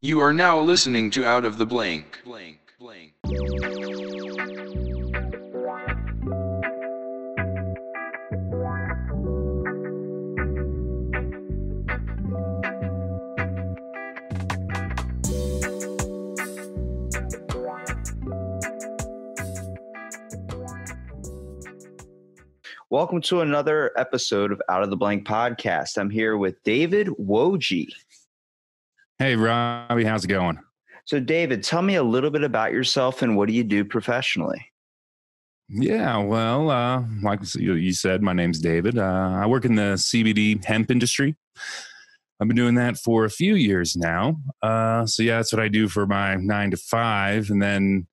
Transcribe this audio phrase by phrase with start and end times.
[0.00, 2.20] You are now listening to Out of the Blank.
[2.24, 3.14] Blank, blank.
[22.88, 25.98] Welcome to another episode of Out of the Blank podcast.
[25.98, 27.88] I'm here with David Woje.
[29.20, 30.60] Hey, Robbie, how's it going?
[31.04, 34.64] So, David, tell me a little bit about yourself and what do you do professionally?
[35.68, 38.96] Yeah, well, uh, like you said, my name's David.
[38.96, 41.34] Uh, I work in the CBD hemp industry.
[42.38, 44.36] I've been doing that for a few years now.
[44.62, 47.50] Uh, so, yeah, that's what I do for my nine to five.
[47.50, 48.06] And then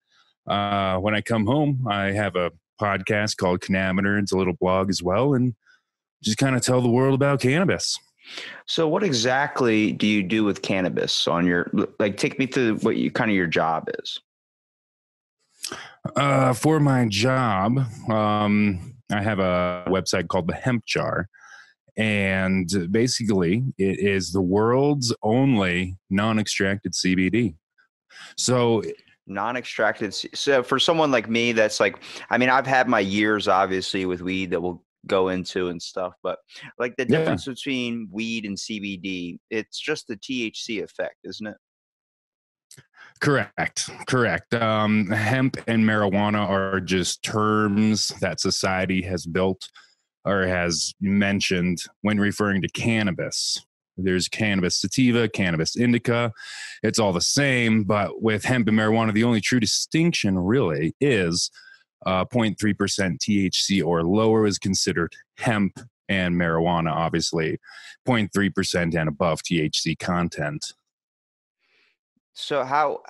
[0.48, 2.52] uh, when I come home, I have a
[2.82, 4.24] podcast called CannabiNerds.
[4.24, 5.54] It's a little blog as well, and
[6.24, 8.00] just kind of tell the world about cannabis.
[8.66, 12.18] So, what exactly do you do with cannabis on your like?
[12.18, 14.20] Take me through what you kind of your job is.
[16.16, 21.28] Uh, for my job, um, I have a website called the Hemp Jar,
[21.98, 27.56] and basically, it is the world's only non-extracted CBD.
[28.38, 28.82] So
[29.28, 31.98] non-extracted so for someone like me that's like
[32.30, 36.14] i mean i've had my years obviously with weed that we'll go into and stuff
[36.24, 36.40] but
[36.80, 37.54] like the difference yeah.
[37.54, 41.58] between weed and cbd it's just the thc effect isn't it
[43.20, 49.70] correct correct um, hemp and marijuana are just terms that society has built
[50.26, 53.60] or has mentioned when referring to cannabis
[53.98, 56.34] there's cannabis sativa, cannabis indica.
[56.84, 61.50] It's all the same, but with hemp and marijuana, the only true distinction really is
[62.06, 62.56] uh, 0.3%
[63.18, 67.60] THC or lower is considered hemp, and marijuana, obviously,
[68.08, 70.74] 0.3% and above THC content.
[72.34, 73.02] So how?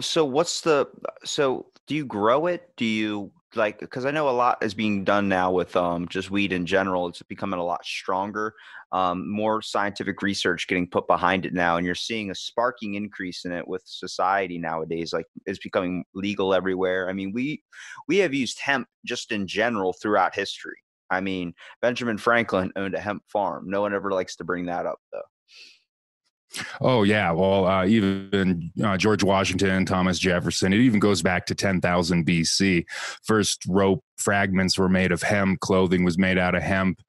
[0.00, 0.88] So what's the?
[1.22, 2.70] So do you grow it?
[2.76, 3.80] Do you like?
[3.80, 7.08] Because I know a lot is being done now with um just weed in general.
[7.08, 8.54] It's becoming a lot stronger
[8.92, 13.44] um, more scientific research getting put behind it now and you're seeing a sparking increase
[13.44, 17.62] in it with society nowadays like it's becoming legal everywhere i mean we
[18.08, 20.76] we have used hemp just in general throughout history
[21.10, 24.86] i mean benjamin franklin owned a hemp farm no one ever likes to bring that
[24.86, 25.22] up though
[26.80, 30.72] Oh yeah, well, uh, even uh, George Washington, Thomas Jefferson.
[30.72, 32.84] It even goes back to 10,000 BC.
[33.22, 35.60] First rope fragments were made of hemp.
[35.60, 37.00] Clothing was made out of hemp.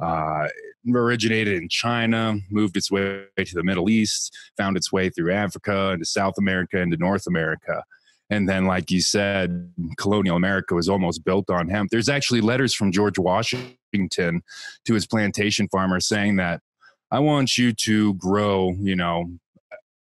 [0.00, 0.48] Uh,
[0.94, 5.90] originated in China, moved its way to the Middle East, found its way through Africa
[5.90, 7.82] into South America into North America.
[8.30, 11.90] And then, like you said, colonial America was almost built on hemp.
[11.90, 14.42] There's actually letters from George Washington
[14.84, 16.60] to his plantation farmers saying that
[17.10, 19.26] I want you to grow, you know,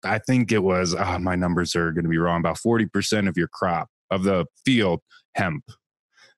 [0.04, 3.36] I think it was, oh, my numbers are going to be wrong, about 40% of
[3.36, 5.00] your crop of the field
[5.34, 5.64] hemp.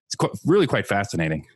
[0.06, 1.46] It's really quite fascinating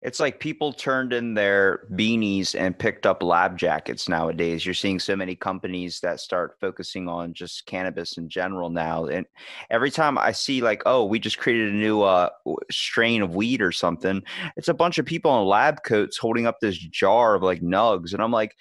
[0.00, 4.64] it's like people turned in their beanies and picked up lab jackets nowadays.
[4.64, 9.06] You're seeing so many companies that start focusing on just cannabis in general now.
[9.06, 9.26] And
[9.70, 12.28] every time I see like, oh, we just created a new uh,
[12.70, 14.22] strain of weed or something,
[14.56, 18.12] it's a bunch of people in lab coats holding up this jar of like nugs.
[18.12, 18.54] And I'm like,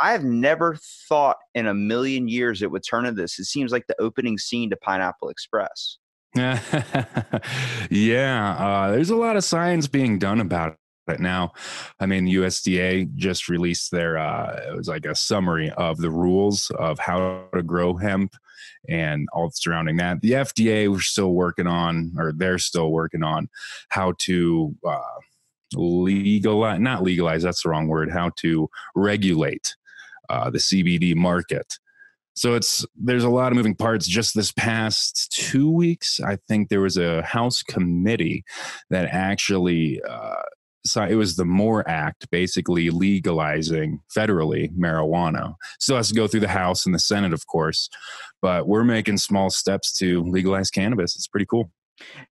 [0.00, 3.38] I have never thought in a million years it would turn into this.
[3.38, 5.98] It seems like the opening scene to Pineapple Express.
[7.90, 10.76] yeah, uh, there's a lot of science being done about
[11.08, 11.52] it now.
[12.00, 16.70] I mean, USDA just released their uh, it was like a summary of the rules
[16.78, 18.34] of how to grow hemp
[18.88, 20.20] and all surrounding that.
[20.22, 23.48] The FDA we're still working on, or they're still working on
[23.90, 25.00] how to uh,
[25.74, 29.74] legalize, not legalize, that's the wrong word, how to regulate
[30.30, 31.78] uh, the CBD market.
[32.34, 34.06] So it's there's a lot of moving parts.
[34.06, 38.44] Just this past two weeks, I think there was a House committee
[38.90, 40.42] that actually uh,
[41.08, 45.54] it was the MORE Act, basically legalizing federally marijuana.
[45.78, 47.88] Still has to go through the House and the Senate, of course,
[48.40, 51.14] but we're making small steps to legalize cannabis.
[51.14, 51.70] It's pretty cool.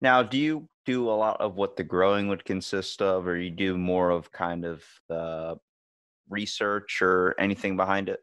[0.01, 3.51] Now, do you do a lot of what the growing would consist of, or you
[3.51, 5.57] do more of kind of the
[6.29, 8.21] research or anything behind it?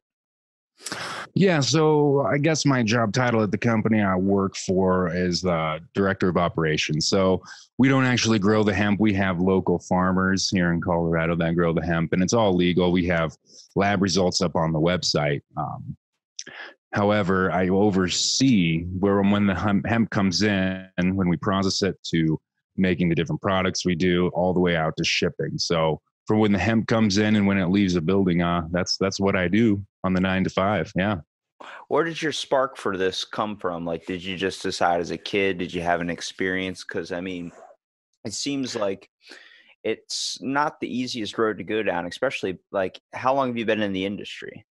[1.34, 5.80] Yeah, so I guess my job title at the company I work for is the
[5.94, 7.08] director of operations.
[7.08, 7.42] So
[7.78, 9.00] we don't actually grow the hemp.
[9.00, 12.92] We have local farmers here in Colorado that grow the hemp, and it's all legal.
[12.92, 13.36] We have
[13.76, 15.42] lab results up on the website.
[15.58, 15.96] Um,
[16.94, 22.40] however, I oversee where when the hemp comes in and when we process it to
[22.78, 25.58] making the different products we do, all the way out to shipping.
[25.58, 28.98] So for when the hemp comes in and when it leaves the building, uh, that's
[28.98, 30.92] that's what I do on the nine to five.
[30.96, 31.18] Yeah.
[31.88, 33.86] Where did your spark for this come from?
[33.86, 35.58] Like, did you just decide as a kid?
[35.58, 36.84] Did you have an experience?
[36.84, 37.52] Because I mean,
[38.26, 39.10] it seems like
[39.84, 43.82] it's not the easiest road to go down, especially like how long have you been
[43.82, 44.66] in the industry?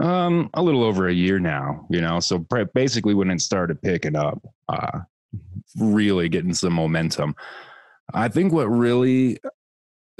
[0.00, 2.18] Um, a little over a year now, you know.
[2.20, 2.38] So
[2.74, 5.00] basically, when it started picking up, uh,
[5.78, 7.34] really getting some momentum.
[8.14, 9.38] I think what really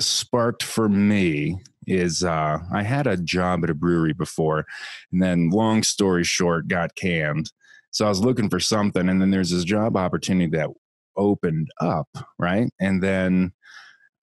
[0.00, 4.66] sparked for me is uh, I had a job at a brewery before,
[5.12, 7.52] and then long story short, got canned.
[7.90, 10.70] So I was looking for something, and then there's this job opportunity that
[11.16, 12.08] opened up,
[12.38, 12.68] right?
[12.80, 13.52] And then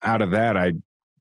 [0.03, 0.73] out of that, I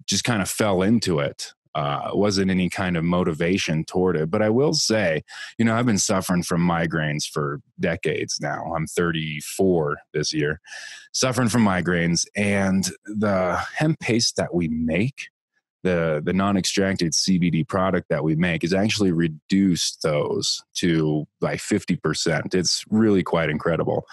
[0.06, 4.31] just kind of fell into it uh, wasn't any kind of motivation toward it.
[4.31, 5.23] But I will say,
[5.59, 8.73] you know, I've been suffering from migraines for decades now.
[8.75, 10.61] I'm 34 this year,
[11.13, 15.29] suffering from migraines, and the hemp paste that we make.
[15.85, 22.55] The, the non-extracted CBD product that we make is actually reduced those to like 50%.
[22.55, 24.07] It's really quite incredible.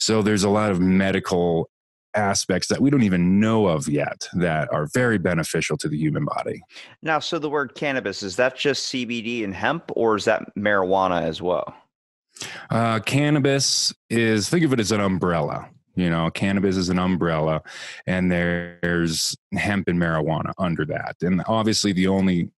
[0.00, 1.70] So there's a lot of medical
[2.14, 6.24] aspects that we don't even know of yet that are very beneficial to the human
[6.24, 6.62] body.
[7.02, 11.22] Now, so the word cannabis, is that just CBD and hemp or is that marijuana
[11.22, 11.74] as well?
[12.70, 15.68] Uh, cannabis is, think of it as an umbrella.
[15.94, 17.60] You know, cannabis is an umbrella,
[18.06, 21.16] and there's hemp and marijuana under that.
[21.20, 22.50] And obviously, the only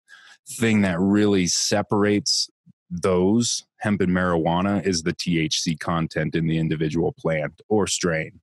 [0.48, 2.48] thing that really separates
[2.90, 8.40] those hemp and marijuana is the THC content in the individual plant or strain.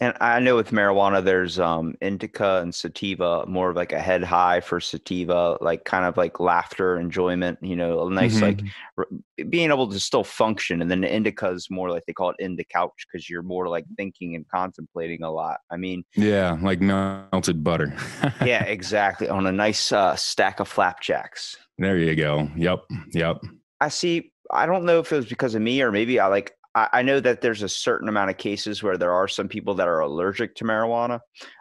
[0.00, 4.22] And I know with marijuana, there's um, indica and sativa, more of like a head
[4.22, 8.44] high for sativa, like kind of like laughter, enjoyment, you know, a nice mm-hmm.
[8.44, 8.60] like
[8.96, 9.08] r-
[9.48, 10.80] being able to still function.
[10.82, 13.42] And then the indica is more like they call it in the couch because you're
[13.42, 15.58] more like thinking and contemplating a lot.
[15.70, 17.96] I mean, yeah, like melted butter.
[18.44, 19.28] yeah, exactly.
[19.28, 21.56] On a nice uh, stack of flapjacks.
[21.78, 22.50] There you go.
[22.56, 22.84] Yep.
[23.12, 23.40] Yep.
[23.80, 24.32] I see.
[24.50, 26.52] I don't know if it was because of me or maybe I like
[26.92, 29.88] I, know that there's a certain amount of cases where there are some people that
[29.88, 31.20] are allergic to marijuana.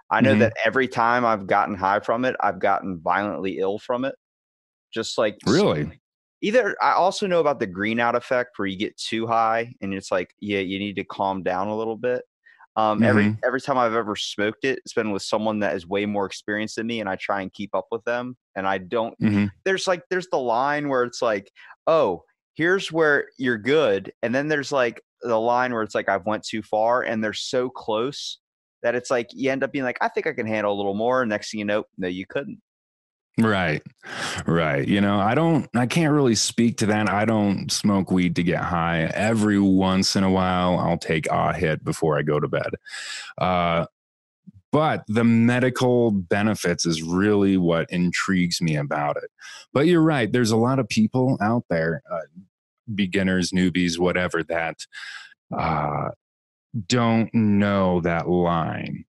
[0.10, 0.40] I know mm-hmm.
[0.40, 4.16] that every time I've gotten high from it, I've gotten violently ill from it.
[4.94, 6.00] Just like really.
[6.42, 9.94] Either I also know about the green out effect where you get too high and
[9.94, 12.22] it's like, yeah, you need to calm down a little bit.
[12.76, 13.06] Um, mm-hmm.
[13.06, 16.28] Every every time I've ever smoked it, it's been with someone that is way more
[16.28, 18.38] experienced than me, and I try and keep up with them.
[18.56, 19.20] And I don't.
[19.20, 19.46] Mm-hmm.
[19.66, 21.52] There's like there's the line where it's like,
[21.88, 22.24] oh,
[22.58, 26.44] here's where you're good and then there's like the line where it's like i've went
[26.44, 28.40] too far and they're so close
[28.84, 30.94] that it's like you end up being like i think i can handle a little
[30.94, 32.62] more next thing you know no you couldn't.
[33.40, 33.84] Right.
[34.48, 34.88] Right.
[34.88, 37.08] You know i don't i can't really speak to that.
[37.08, 39.12] I don't smoke weed to get high.
[39.14, 42.72] Every once in a while i'll take a hit before i go to bed.
[43.38, 43.86] Uh,
[44.72, 49.32] but the medical benefits is really what intrigues me about it.
[49.74, 50.32] But you're right.
[50.32, 52.20] There's a lot of people out there, uh,
[52.94, 54.78] beginners, newbies, whatever, that
[55.58, 56.10] uh,
[56.88, 59.06] don't know that line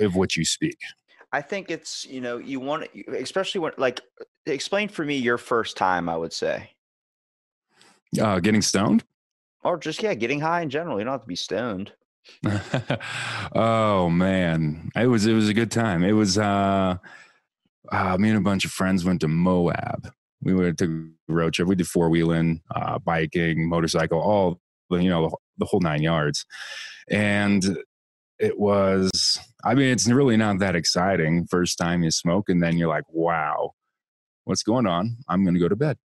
[0.00, 0.78] of what you speak.
[1.32, 4.00] I think it's you know you want especially when like
[4.46, 6.08] explain for me your first time.
[6.08, 6.70] I would say.
[8.20, 9.04] Uh, getting stoned.
[9.62, 10.98] Or just yeah, getting high in general.
[10.98, 11.92] You don't have to be stoned.
[13.54, 16.02] oh man, it was it was a good time.
[16.02, 16.96] It was uh,
[17.90, 20.12] uh, me and a bunch of friends went to Moab.
[20.42, 21.68] We went to road trip.
[21.68, 24.60] We did four wheeling, uh, biking, motorcycle, all
[24.90, 26.44] you know, the whole nine yards.
[27.08, 27.78] And
[28.38, 31.46] it was, I mean, it's really not that exciting.
[31.46, 33.72] First time you smoke, and then you're like, wow,
[34.44, 35.16] what's going on?
[35.28, 35.96] I'm going to go to bed.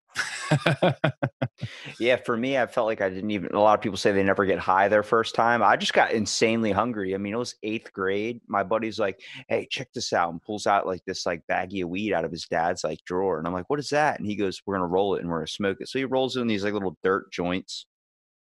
[2.00, 3.54] yeah, for me, I felt like I didn't even.
[3.54, 5.64] A lot of people say they never get high their first time.
[5.64, 7.16] I just got insanely hungry.
[7.16, 8.42] I mean, it was eighth grade.
[8.48, 11.90] My buddy's like, "Hey, check this out," and pulls out like this like baggie of
[11.90, 14.36] weed out of his dad's like drawer, and I'm like, "What is that?" And he
[14.36, 16.48] goes, "We're gonna roll it and we're gonna smoke it." So he rolls it in
[16.48, 17.88] these like little dirt joints.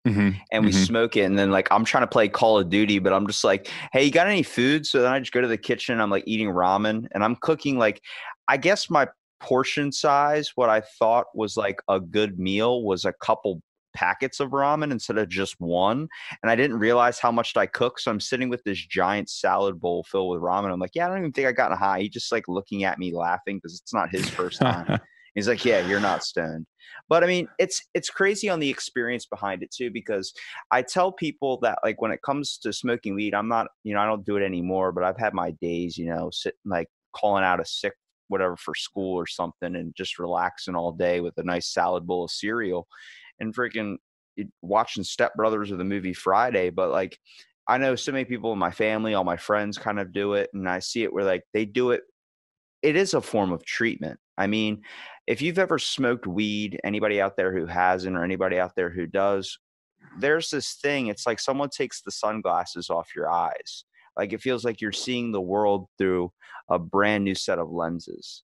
[0.07, 0.29] Mm-hmm.
[0.51, 0.83] And we mm-hmm.
[0.83, 3.43] smoke it, and then like I'm trying to play Call of Duty, but I'm just
[3.43, 6.01] like, "Hey, you got any food?" So then I just go to the kitchen.
[6.01, 8.01] I'm like eating ramen, and I'm cooking like,
[8.47, 9.07] I guess my
[9.41, 13.61] portion size, what I thought was like a good meal was a couple
[13.93, 16.07] packets of ramen instead of just one.
[16.41, 17.99] And I didn't realize how much I cook.
[17.99, 20.71] So I'm sitting with this giant salad bowl filled with ramen.
[20.71, 22.01] I'm like, yeah, I don't even think I got high.
[22.01, 24.99] He's just like looking at me laughing because it's not his first time.
[25.35, 26.65] He's like, yeah, you're not stoned.
[27.07, 30.33] But I mean, it's it's crazy on the experience behind it too, because
[30.71, 34.01] I tell people that like when it comes to smoking weed, I'm not, you know,
[34.01, 37.45] I don't do it anymore, but I've had my days, you know, sitting like calling
[37.45, 37.93] out a sick
[38.31, 42.25] whatever for school or something and just relaxing all day with a nice salad bowl
[42.25, 42.87] of cereal
[43.39, 43.97] and freaking
[44.61, 46.69] watching Step Brothers or the movie Friday.
[46.69, 47.17] But like,
[47.67, 50.49] I know so many people in my family, all my friends kind of do it.
[50.53, 52.01] And I see it where like they do it
[52.81, 54.19] it is a form of treatment.
[54.37, 54.81] I mean,
[55.27, 59.05] if you've ever smoked weed, anybody out there who hasn't, or anybody out there who
[59.05, 59.59] does,
[60.19, 61.07] there's this thing.
[61.07, 63.85] It's like someone takes the sunglasses off your eyes.
[64.17, 66.31] Like it feels like you're seeing the world through
[66.69, 68.43] a brand new set of lenses.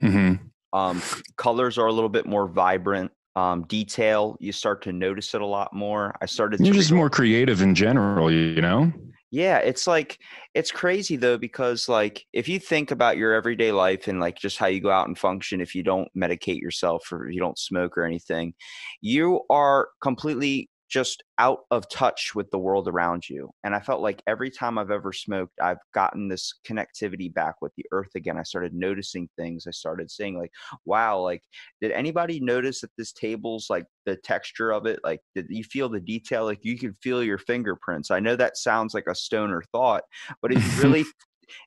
[0.00, 0.34] hmm
[0.72, 1.02] Um,
[1.36, 3.12] colors are a little bit more vibrant.
[3.34, 6.14] Um, detail, you start to notice it a lot more.
[6.22, 6.60] I started.
[6.60, 8.90] You're just more creative in general, you know?
[9.30, 10.18] Yeah, it's like
[10.54, 14.56] it's crazy though because like if you think about your everyday life and like just
[14.56, 17.98] how you go out and function if you don't medicate yourself or you don't smoke
[17.98, 18.54] or anything,
[19.00, 23.50] you are completely just out of touch with the world around you.
[23.64, 27.72] And I felt like every time I've ever smoked, I've gotten this connectivity back with
[27.76, 28.38] the earth again.
[28.38, 29.66] I started noticing things.
[29.66, 30.52] I started saying like,
[30.84, 31.42] wow, like
[31.80, 35.00] did anybody notice that this table's like the texture of it?
[35.02, 36.44] Like did you feel the detail?
[36.44, 38.10] Like you can feel your fingerprints.
[38.10, 40.04] I know that sounds like a stoner thought,
[40.40, 41.04] but if you really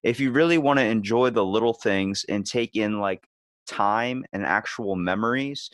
[0.03, 3.25] if you really want to enjoy the little things and take in like
[3.67, 5.69] time and actual memories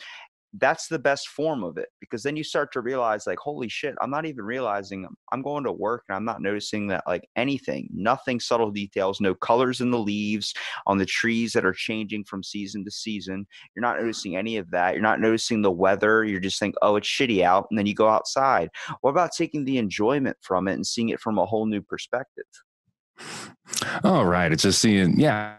[0.58, 3.94] that's the best form of it because then you start to realize like holy shit
[4.00, 7.88] i'm not even realizing I'm- going to work and i'm not noticing that like anything
[7.92, 10.54] nothing subtle details no colors in the leaves
[10.86, 13.46] on the trees that are changing from season to season.
[13.74, 14.94] You're not noticing any of that.
[14.94, 16.24] You're not noticing the weather.
[16.24, 18.70] You're just think oh it's shitty out and then you go outside.
[19.00, 22.44] What about taking the enjoyment from it and seeing it from a whole new perspective
[24.04, 24.52] Oh, right.
[24.52, 25.56] It's just seeing, yeah,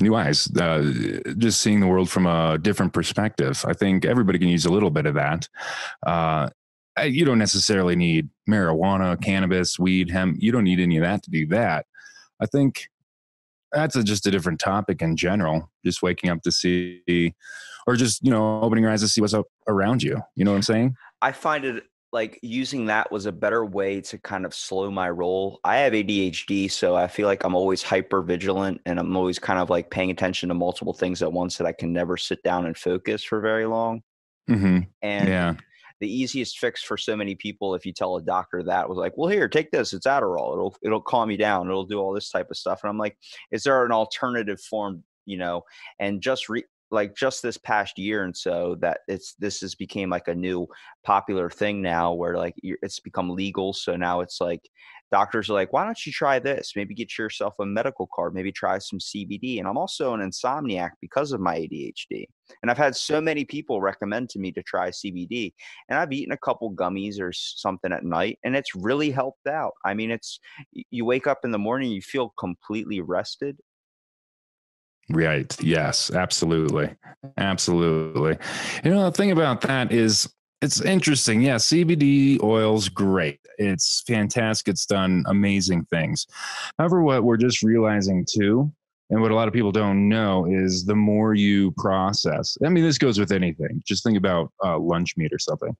[0.00, 0.82] new eyes, uh,
[1.38, 3.64] just seeing the world from a different perspective.
[3.66, 5.48] I think everybody can use a little bit of that.
[6.04, 6.48] Uh,
[7.04, 10.38] you don't necessarily need marijuana, cannabis, weed, hemp.
[10.40, 11.86] You don't need any of that to do that.
[12.40, 12.88] I think
[13.72, 15.70] that's a, just a different topic in general.
[15.84, 17.34] Just waking up to see,
[17.86, 20.20] or just, you know, opening your eyes to see what's up around you.
[20.34, 20.96] You know what I'm saying?
[21.20, 25.08] I find it like using that was a better way to kind of slow my
[25.10, 25.60] roll.
[25.64, 29.58] I have ADHD, so I feel like I'm always hyper vigilant and I'm always kind
[29.58, 32.66] of like paying attention to multiple things at once that I can never sit down
[32.66, 34.02] and focus for very long.
[34.48, 35.56] hmm And Yeah.
[36.00, 39.14] the easiest fix for so many people, if you tell a doctor that, was like,
[39.16, 39.92] "Well, here, take this.
[39.94, 40.52] It's Adderall.
[40.54, 41.68] It'll it'll calm you down.
[41.68, 43.18] It'll do all this type of stuff." And I'm like,
[43.52, 45.62] "Is there an alternative form?" You know,
[46.00, 50.10] and just re- like just this past year and so that it's this has became
[50.10, 50.66] like a new
[51.04, 53.72] popular thing now where like it's become legal.
[53.72, 54.60] So now it's like
[55.10, 56.72] doctors are like, "Why don't you try this?
[56.76, 58.34] Maybe get yourself a medical card.
[58.34, 62.26] Maybe try some CBD." And I'm also an insomniac because of my ADHD.
[62.62, 65.52] And I've had so many people recommend to me to try CBD
[65.88, 69.72] and I've eaten a couple gummies or something at night, and it's really helped out.
[69.84, 70.38] I mean, it's
[70.90, 73.58] you wake up in the morning, you feel completely rested.
[75.10, 75.54] Right.
[75.62, 76.94] Yes, absolutely.
[77.36, 78.38] Absolutely.
[78.84, 80.28] You know, the thing about that is
[80.62, 81.42] it's interesting.
[81.42, 83.40] Yeah, CBD oil's great.
[83.58, 84.68] It's fantastic.
[84.68, 86.26] It's done amazing things.
[86.78, 88.72] However, what we're just realizing too,
[89.10, 92.84] and what a lot of people don't know is the more you process, I mean,
[92.84, 93.82] this goes with anything.
[93.86, 95.76] Just think about uh, lunch meat or something.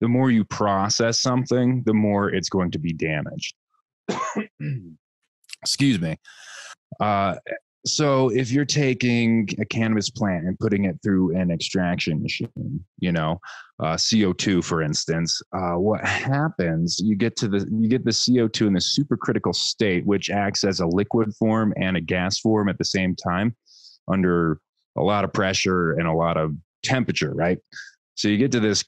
[0.00, 3.54] The more you process something, the more it's going to be damaged.
[5.62, 6.18] Excuse me.
[7.00, 7.36] Uh,
[7.86, 13.12] so if you're taking a cannabis plant and putting it through an extraction machine you
[13.12, 13.38] know
[13.80, 18.66] uh, co2 for instance uh, what happens you get to the you get the co2
[18.66, 22.78] in the supercritical state which acts as a liquid form and a gas form at
[22.78, 23.54] the same time
[24.08, 24.60] under
[24.96, 27.58] a lot of pressure and a lot of temperature right?
[28.14, 28.84] So you get to this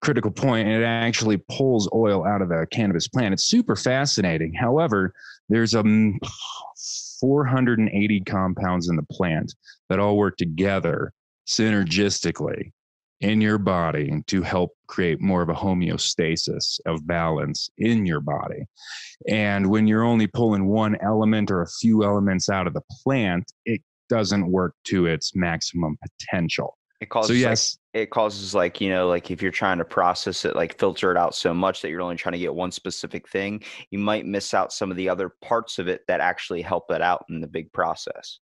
[0.00, 3.34] critical point and it actually pulls oil out of the cannabis plant.
[3.34, 4.54] It's super fascinating.
[4.54, 5.12] However
[5.48, 5.82] there's a
[7.20, 9.54] 480 compounds in the plant
[9.88, 11.12] that all work together
[11.48, 12.72] synergistically
[13.20, 18.64] in your body to help create more of a homeostasis of balance in your body.
[19.26, 23.52] And when you're only pulling one element or a few elements out of the plant,
[23.64, 26.76] it doesn't work to its maximum potential.
[27.00, 30.44] It causes So, yes, it causes like you know like if you're trying to process
[30.44, 33.28] it like filter it out so much that you're only trying to get one specific
[33.28, 36.90] thing you might miss out some of the other parts of it that actually help
[36.90, 38.38] it out in the big process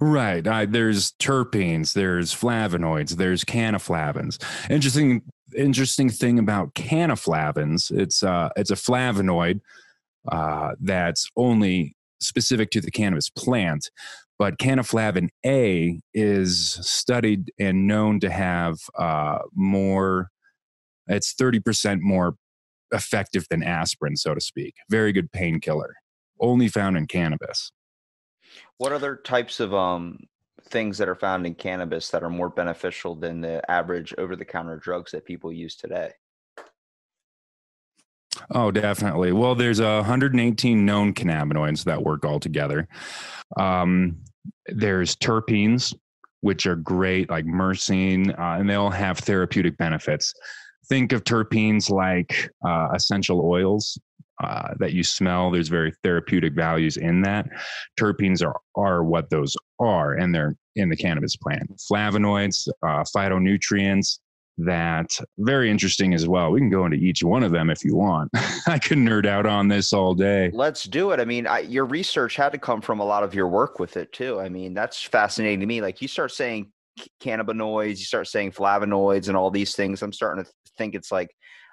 [0.00, 0.42] Right.
[0.42, 4.42] There's terpenes, there's flavonoids, there's canaflavins.
[4.68, 5.22] Interesting
[5.56, 9.60] interesting thing about canaflavins, it's uh it's a flavonoid
[10.30, 13.90] uh that's only specific to the cannabis plant,
[14.40, 20.30] but canaflavin A is studied and known to have uh more
[21.06, 22.36] it's 30% more
[22.92, 24.74] effective than aspirin, so to speak.
[24.88, 25.94] Very good painkiller.
[26.40, 27.70] Only found in cannabis.
[28.78, 30.18] what other types of um
[30.70, 35.10] things that are found in cannabis that are more beneficial than the average over-the-counter drugs
[35.12, 36.12] that people use today
[38.52, 39.32] Oh, definitely.
[39.32, 42.88] Well, there's a 118 known cannabinoids that work all together.
[43.56, 44.18] Um,
[44.74, 45.94] there's terpenes,
[46.40, 50.32] which are great, like myrcene, uh, and they all have therapeutic benefits.
[50.88, 53.98] Think of terpenes like uh, essential oils
[54.42, 55.50] uh, that you smell.
[55.50, 57.46] There's very therapeutic values in that.
[57.98, 61.70] Terpenes are are what those are, and they're in the cannabis plant.
[61.90, 64.18] Flavonoids, uh, phytonutrients,
[64.64, 66.50] that very interesting as well.
[66.50, 68.30] We can go into each one of them if you want.
[68.66, 70.50] I could nerd out on this all day.
[70.52, 71.20] Let's do it.
[71.20, 73.96] I mean, I, your research had to come from a lot of your work with
[73.96, 74.40] it too.
[74.40, 75.80] I mean, that's fascinating to me.
[75.80, 76.72] Like you start saying
[77.22, 80.02] cannabinoids, you start saying flavonoids and all these things.
[80.02, 81.30] I'm starting to think it's like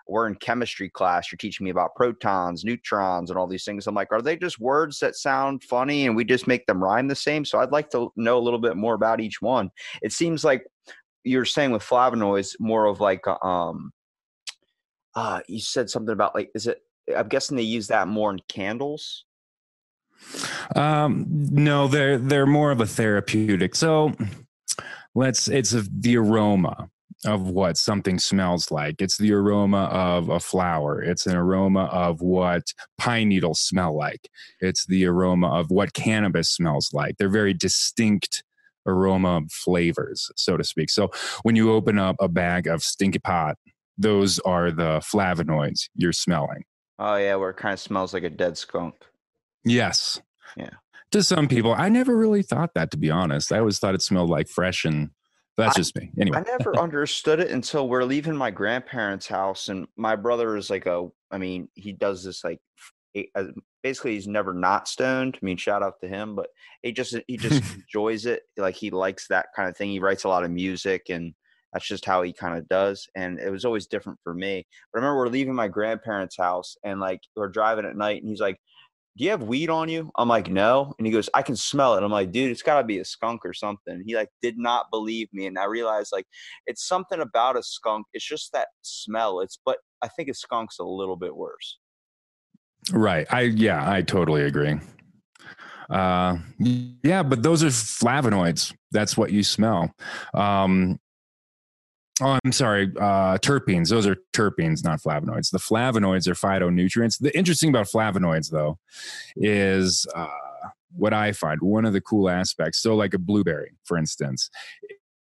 [0.08, 1.32] we're in chemistry class.
[1.32, 3.88] You're teaching me about protons, neutrons, and all these things.
[3.88, 7.08] I'm like, are they just words that sound funny and we just make them rhyme
[7.08, 7.44] the same?
[7.46, 9.70] So I'd like to know a little bit more about each one.
[10.02, 10.66] It seems like
[11.28, 13.92] you're saying with flavonoids more of like um
[15.16, 16.82] uh you said something about like is it
[17.16, 19.26] i'm guessing they use that more in candles?
[20.76, 23.76] Um no they're they're more of a therapeutic.
[23.76, 24.14] So
[25.14, 26.90] let's it's a, the aroma
[27.26, 29.02] of what something smells like.
[29.02, 31.02] It's the aroma of a flower.
[31.02, 34.30] It's an aroma of what pine needles smell like.
[34.62, 37.18] It's the aroma of what cannabis smells like.
[37.18, 38.44] They're very distinct
[38.88, 40.90] aroma flavors, so to speak.
[40.90, 41.12] So
[41.44, 43.58] when you open up a bag of stinky pot,
[43.98, 46.64] those are the flavonoids you're smelling.
[47.00, 48.96] Oh yeah, where it kind of smells like a dead skunk.
[49.64, 50.20] Yes.
[50.56, 50.70] Yeah.
[51.12, 52.92] To some people, I never really thought that.
[52.92, 55.12] To be honest, I always thought it smelled like fresh, and
[55.56, 56.12] that's I, just me.
[56.20, 60.70] Anyway, I never understood it until we're leaving my grandparents' house, and my brother is
[60.70, 61.08] like a.
[61.32, 62.60] I mean, he does this like
[63.88, 65.38] basically he's never not stoned.
[65.42, 66.50] I mean, shout out to him, but
[66.84, 68.42] he just he just enjoys it.
[68.58, 69.90] Like he likes that kind of thing.
[69.90, 71.34] He writes a lot of music and
[71.72, 73.08] that's just how he kind of does.
[73.16, 74.66] And it was always different for me.
[74.92, 78.30] But I remember we're leaving my grandparents' house and like we're driving at night and
[78.30, 78.58] he's like,
[79.18, 80.12] Do you have weed on you?
[80.18, 80.94] I'm like, No.
[80.98, 82.04] And he goes, I can smell it.
[82.04, 84.04] I'm like, dude, it's gotta be a skunk or something.
[84.06, 85.46] He like did not believe me.
[85.46, 86.28] And I realized like
[86.66, 88.06] it's something about a skunk.
[88.14, 89.40] It's just that smell.
[89.40, 91.78] It's but I think a skunk's a little bit worse.
[92.92, 93.28] Right.
[93.30, 94.76] I yeah, I totally agree.
[95.90, 98.74] Uh yeah, but those are flavonoids.
[98.92, 99.94] That's what you smell.
[100.34, 101.00] Um
[102.20, 102.92] Oh, I'm sorry.
[103.00, 103.90] Uh, terpenes.
[103.90, 105.52] Those are terpenes, not flavonoids.
[105.52, 107.20] The flavonoids are phytonutrients.
[107.20, 108.80] The interesting about flavonoids, though,
[109.36, 110.28] is uh,
[110.96, 112.80] what I find one of the cool aspects.
[112.80, 114.50] So, like a blueberry, for instance,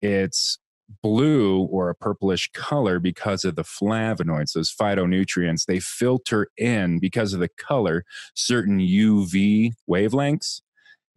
[0.01, 0.57] it's
[1.03, 5.65] blue or a purplish color because of the flavonoids, those phytonutrients.
[5.65, 8.03] They filter in because of the color
[8.35, 10.61] certain UV wavelengths,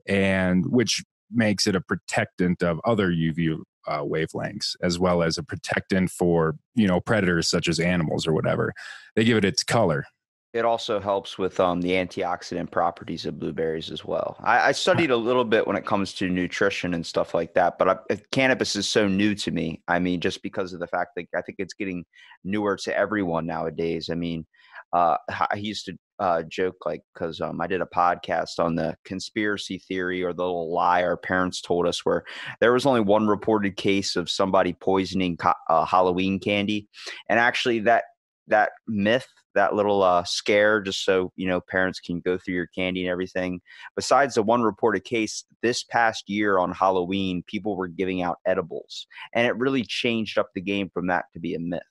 [0.06, 5.42] and which makes it a protectant of other UV uh, wavelengths, as well as a
[5.42, 8.72] protectant for you know predators such as animals or whatever.
[9.16, 10.04] They give it its color
[10.52, 14.36] it also helps with um, the antioxidant properties of blueberries as well.
[14.40, 17.78] I, I, studied a little bit when it comes to nutrition and stuff like that,
[17.78, 19.82] but I, cannabis is so new to me.
[19.86, 22.04] I mean, just because of the fact that I think it's getting
[22.42, 24.10] newer to everyone nowadays.
[24.10, 24.44] I mean,
[24.92, 28.96] uh, I used to uh, joke like because um, I did a podcast on the
[29.04, 32.24] conspiracy theory or the little lie our parents told us, where
[32.60, 36.88] there was only one reported case of somebody poisoning co- uh, Halloween candy,
[37.28, 38.04] and actually that
[38.48, 42.68] that myth that little uh, scare just so you know parents can go through your
[42.68, 43.60] candy and everything.
[43.96, 49.06] Besides the one reported case this past year on halloween people were giving out edibles
[49.34, 51.82] and it really changed up the game from that to be a myth.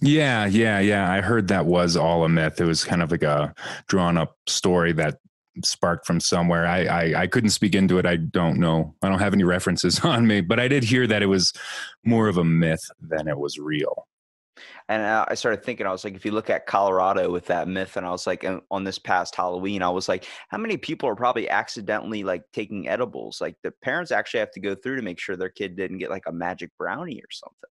[0.00, 2.60] Yeah yeah yeah i heard that was all a myth.
[2.60, 3.54] It was kind of like a
[3.88, 5.18] drawn up story that
[5.64, 6.66] sparked from somewhere.
[6.66, 8.94] I, I i couldn't speak into it i don't know.
[9.02, 11.52] I don't have any references on me but i did hear that it was
[12.04, 14.06] more of a myth than it was real
[14.88, 17.96] and I started thinking, I was like, if you look at Colorado with that myth,
[17.96, 21.16] and I was like, on this past Halloween, I was like, how many people are
[21.16, 23.40] probably accidentally like taking edibles?
[23.40, 26.10] Like the parents actually have to go through to make sure their kid didn't get
[26.10, 27.70] like a magic brownie or something.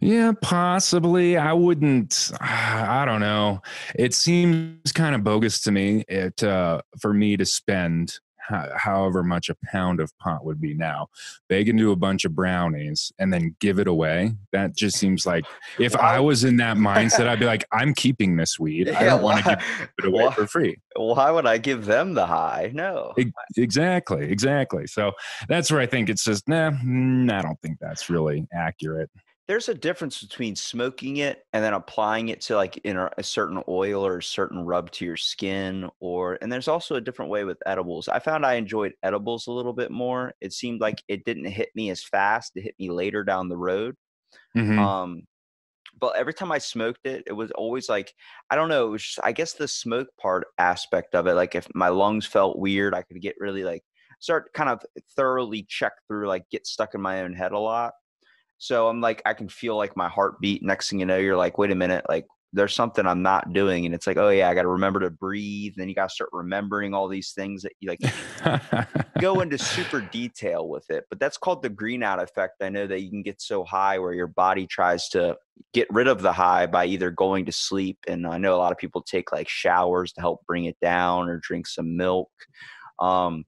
[0.00, 1.36] Yeah, possibly.
[1.36, 2.30] I wouldn't.
[2.40, 3.62] I don't know.
[3.94, 6.04] It seems kind of bogus to me.
[6.08, 11.08] It uh, for me to spend however much a pound of pot would be now.
[11.48, 14.32] They can do a bunch of brownies and then give it away.
[14.52, 15.44] That just seems like
[15.78, 18.88] if I was in that mindset, I'd be like, I'm keeping this weed.
[18.88, 20.76] I don't want to give it away why, for free.
[20.94, 22.70] Why would I give them the high?
[22.74, 23.14] No.
[23.56, 24.30] Exactly.
[24.30, 24.86] Exactly.
[24.86, 25.12] So
[25.48, 29.10] that's where I think it's just, nah, mm, I don't think that's really accurate
[29.48, 33.22] there's a difference between smoking it and then applying it to like in a, a,
[33.22, 37.30] certain oil or a certain rub to your skin or and there's also a different
[37.30, 41.02] way with edibles i found i enjoyed edibles a little bit more it seemed like
[41.08, 43.94] it didn't hit me as fast it hit me later down the road
[44.56, 44.78] mm-hmm.
[44.78, 45.22] um
[45.98, 48.12] but every time i smoked it it was always like
[48.50, 51.54] i don't know it was just, i guess the smoke part aspect of it like
[51.54, 53.82] if my lungs felt weird i could get really like
[54.20, 54.80] start kind of
[55.16, 57.92] thoroughly check through, like get stuck in my own head a lot.
[58.58, 60.62] So I'm like, I can feel like my heartbeat.
[60.62, 63.84] Next thing you know, you're like, wait a minute, like there's something I'm not doing.
[63.84, 65.74] And it's like, oh yeah, I got to remember to breathe.
[65.76, 68.00] Then you got to start remembering all these things that you like
[69.20, 71.04] go into super detail with it.
[71.10, 72.62] But that's called the green out effect.
[72.62, 75.36] I know that you can get so high where your body tries to
[75.74, 77.98] get rid of the high by either going to sleep.
[78.08, 81.28] And I know a lot of people take like showers to help bring it down
[81.28, 82.30] or drink some milk.
[83.00, 83.44] Um,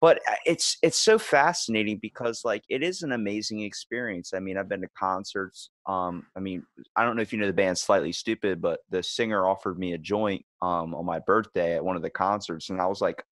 [0.00, 4.56] but uh, it's it's so fascinating because like it is an amazing experience i mean
[4.56, 6.62] i've been to concerts um i mean
[6.96, 9.92] i don't know if you know the band Slightly Stoopid, but the singer offered me
[9.92, 13.22] a joint um on my birthday at one of the concerts and i was like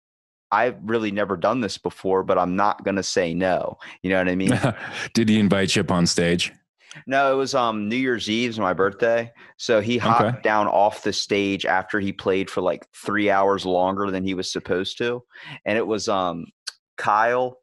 [0.50, 4.28] i've really never done this before but i'm not gonna say no you know what
[4.28, 4.58] i mean
[5.14, 6.52] did he invite you up on stage
[7.06, 9.30] no, it was um New Year's Eve's my birthday.
[9.56, 10.42] So he hopped okay.
[10.42, 14.50] down off the stage after he played for like three hours longer than he was
[14.50, 15.22] supposed to.
[15.64, 16.46] And it was um
[16.98, 17.58] Kyle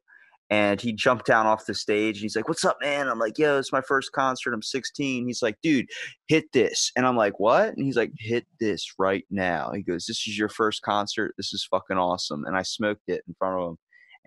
[0.49, 3.07] and he jumped down off the stage and he's like, What's up, man?
[3.07, 4.53] I'm like, Yo, it's my first concert.
[4.53, 5.25] I'm 16.
[5.25, 5.89] He's like, Dude,
[6.27, 6.91] hit this.
[6.95, 7.75] And I'm like, What?
[7.75, 9.71] And he's like, Hit this right now.
[9.73, 11.33] He goes, This is your first concert.
[11.37, 12.45] This is fucking awesome.
[12.45, 13.77] And I smoked it in front of him.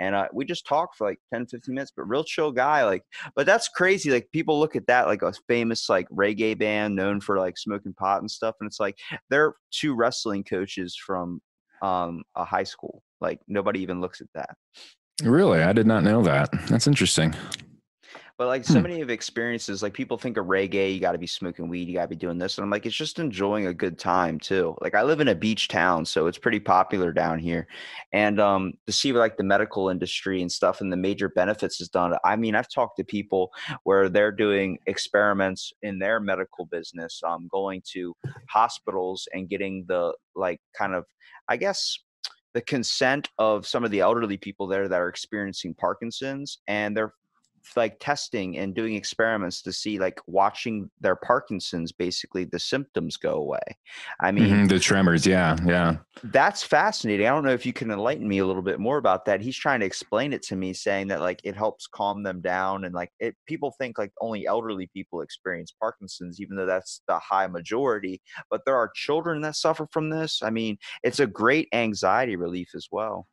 [0.01, 2.85] And uh, we just talked for like 10, 15 minutes, but real chill guy.
[2.85, 3.03] Like,
[3.35, 4.11] but that's crazy.
[4.11, 7.95] Like, people look at that like a famous like reggae band known for like smoking
[7.95, 8.55] pot and stuff.
[8.61, 8.97] And it's like
[9.29, 11.41] they're two wrestling coaches from
[11.83, 13.03] um, a high school.
[13.21, 14.57] Like, nobody even looks at that.
[15.25, 15.63] Really?
[15.63, 16.49] I did not know that.
[16.69, 17.35] That's interesting.
[18.39, 18.83] But like so hmm.
[18.83, 21.95] many of experiences, like people think of reggae, you got to be smoking weed, you
[21.95, 24.77] got to be doing this, and I'm like, it's just enjoying a good time too.
[24.81, 27.67] Like I live in a beach town, so it's pretty popular down here,
[28.13, 31.89] and um, to see like the medical industry and stuff and the major benefits is
[31.89, 32.15] done.
[32.25, 33.51] I mean, I've talked to people
[33.83, 38.15] where they're doing experiments in their medical business, um, going to
[38.49, 41.07] hospitals and getting the like kind of,
[41.49, 41.99] I guess
[42.55, 47.13] the consent of some of the elderly people there that are experiencing Parkinson's, and they're
[47.77, 53.35] like testing and doing experiments to see like watching their parkinson's basically the symptoms go
[53.35, 53.59] away.
[54.21, 55.97] I mean mm-hmm, the tremors yeah yeah.
[56.25, 59.25] That's fascinating i don't know if you can enlighten me a little bit more about
[59.27, 62.41] that he's trying to explain it to me saying that like it helps calm them
[62.41, 67.03] down and like it people think like only elderly people experience parkinson's even though that's
[67.09, 71.27] the high majority but there are children that suffer from this i mean it's a
[71.27, 73.27] great anxiety relief as well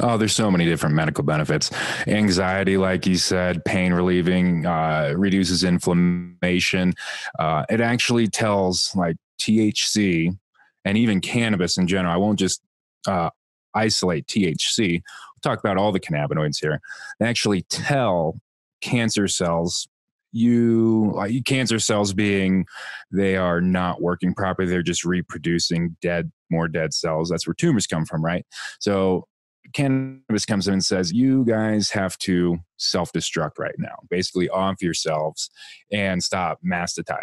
[0.00, 1.70] Oh, there's so many different medical benefits.
[2.06, 6.94] Anxiety, like you said, pain relieving, uh, reduces inflammation.
[7.38, 10.36] Uh, it actually tells like THC
[10.84, 12.12] and even cannabis in general.
[12.12, 12.60] I won't just
[13.06, 13.30] uh,
[13.74, 15.00] isolate THC.
[15.00, 16.80] We'll talk about all the cannabinoids here.
[17.20, 18.40] They actually tell
[18.80, 19.88] cancer cells
[20.34, 22.66] you like cancer cells being
[23.12, 27.86] they are not working properly they're just reproducing dead more dead cells that's where tumors
[27.86, 28.44] come from right
[28.80, 29.26] so
[29.72, 34.82] cannabis comes in and says, you guys have to self destruct right now, basically off
[34.82, 35.50] yourselves
[35.92, 37.16] and stop mastatizing,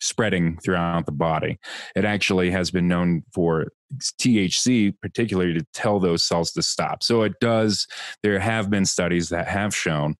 [0.00, 1.58] spreading throughout the body.
[1.96, 3.68] It actually has been known for
[4.20, 7.02] THC, particularly, to tell those cells to stop.
[7.02, 7.86] So it does,
[8.22, 10.16] there have been studies that have shown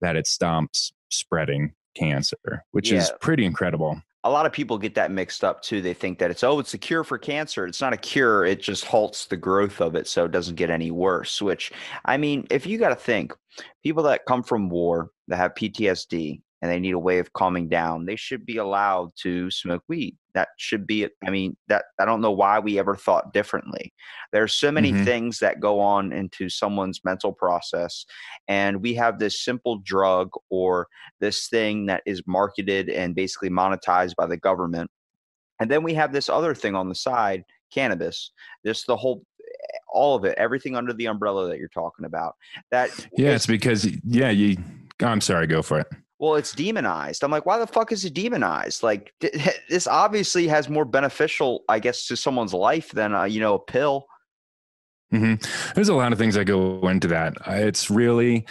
[0.00, 2.98] that it stops spreading cancer, which yeah.
[2.98, 5.82] is pretty incredible a lot of people get that mixed up too.
[5.82, 7.66] They think that it's oh, it's a cure for cancer.
[7.66, 8.44] It's not a cure.
[8.44, 11.42] It just halts the growth of it so it doesn't get any worse.
[11.42, 11.72] Which
[12.04, 13.34] I mean, if you got to think,
[13.82, 17.68] people that come from war that have PTSD and they need a way of calming
[17.68, 20.16] down, they should be allowed to smoke weed.
[20.34, 21.12] That should be it.
[21.26, 23.92] I mean, that I don't know why we ever thought differently.
[24.32, 25.04] There's so many mm-hmm.
[25.04, 28.06] things that go on into someone's mental process,
[28.48, 30.88] and we have this simple drug or
[31.20, 34.90] this thing that is marketed and basically monetized by the government.
[35.60, 38.32] And then we have this other thing on the side, cannabis.
[38.64, 39.24] This the whole
[39.92, 42.34] all of it, everything under the umbrella that you're talking about.
[42.70, 44.56] That yeah, it's because yeah, you.
[45.00, 45.88] I'm sorry, go for it
[46.22, 47.24] well, it's demonized.
[47.24, 48.84] I'm like, why the fuck is it demonized?
[48.84, 49.12] Like,
[49.68, 53.58] this obviously has more beneficial, I guess, to someone's life than, uh, you know, a
[53.58, 54.06] pill.
[55.12, 55.44] Mm-hmm.
[55.74, 57.34] There's a lot of things that go into that.
[57.48, 58.46] It's really,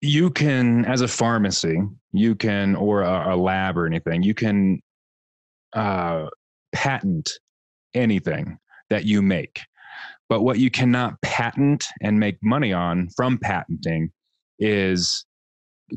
[0.00, 1.78] you can, as a pharmacy,
[2.10, 4.80] you can, or a, a lab or anything, you can
[5.74, 6.26] uh,
[6.72, 7.30] patent
[7.94, 8.58] anything
[8.90, 9.60] that you make.
[10.28, 14.10] But what you cannot patent and make money on from patenting
[14.58, 15.24] is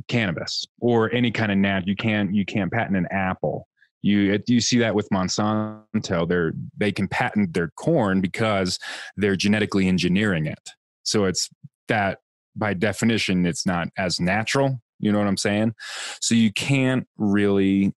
[0.08, 1.88] cannabis or any kind of nat.
[1.88, 3.68] You can't you can't patent an apple.
[4.02, 6.28] You you see that with Monsanto.
[6.28, 8.80] They're they can patent their corn because
[9.18, 10.70] they're genetically engineering it.
[11.04, 11.50] So it's
[11.88, 12.20] that
[12.56, 14.80] by definition it's not as natural.
[15.00, 15.74] You know what I'm saying?
[16.22, 17.94] So you can't really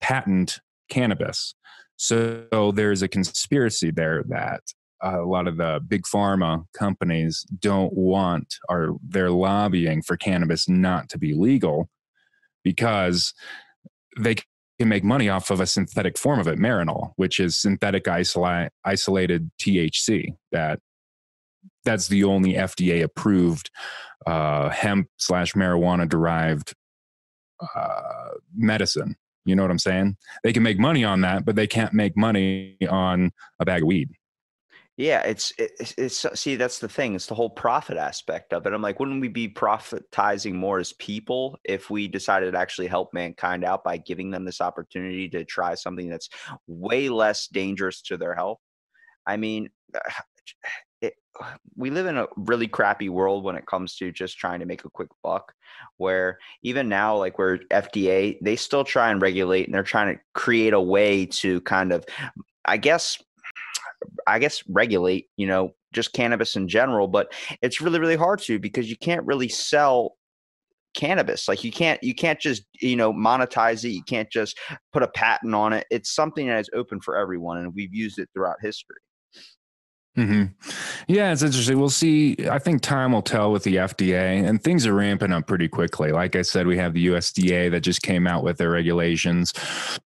[0.00, 1.54] patent cannabis.
[1.96, 4.60] So there's a conspiracy there that
[5.02, 11.08] a lot of the big pharma companies don't want or they're lobbying for cannabis not
[11.10, 11.88] to be legal
[12.62, 13.34] because
[14.18, 14.36] they
[14.78, 18.70] can make money off of a synthetic form of it, Marinol, which is synthetic isola-
[18.84, 20.34] isolated THC.
[20.52, 20.80] That
[21.84, 23.70] that's the only FDA approved
[24.26, 26.74] uh, hemp slash marijuana derived
[27.74, 29.16] uh, medicine.
[29.44, 30.16] You know what I'm saying?
[30.42, 33.86] They can make money on that, but they can't make money on a bag of
[33.86, 34.08] weed.
[34.96, 37.16] Yeah, it's, it's it's see that's the thing.
[37.16, 38.72] It's the whole profit aspect of it.
[38.72, 43.12] I'm like, wouldn't we be profitizing more as people if we decided to actually help
[43.12, 46.28] mankind out by giving them this opportunity to try something that's
[46.68, 48.60] way less dangerous to their health?
[49.26, 49.70] I mean,
[51.00, 51.14] it,
[51.76, 54.84] we live in a really crappy world when it comes to just trying to make
[54.84, 55.54] a quick buck.
[55.96, 60.20] Where even now, like where FDA, they still try and regulate, and they're trying to
[60.34, 62.04] create a way to kind of,
[62.64, 63.18] I guess
[64.26, 67.32] I guess regulate, you know, just cannabis in general, but
[67.62, 70.16] it's really really hard to because you can't really sell
[70.94, 74.56] cannabis like you can't you can't just you know monetize it you can't just
[74.92, 75.86] put a patent on it.
[75.90, 78.96] It's something that is open for everyone and we've used it throughout history
[80.16, 80.44] Mm-hmm.
[81.08, 81.78] Yeah, it's interesting.
[81.78, 82.36] We'll see.
[82.48, 86.12] I think time will tell with the FDA, and things are ramping up pretty quickly.
[86.12, 89.52] Like I said, we have the USDA that just came out with their regulations.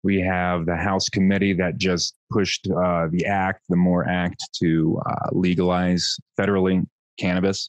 [0.03, 4.99] We have the House committee that just pushed uh, the act, the MORE Act, to
[5.05, 6.87] uh, legalize federally
[7.19, 7.69] cannabis.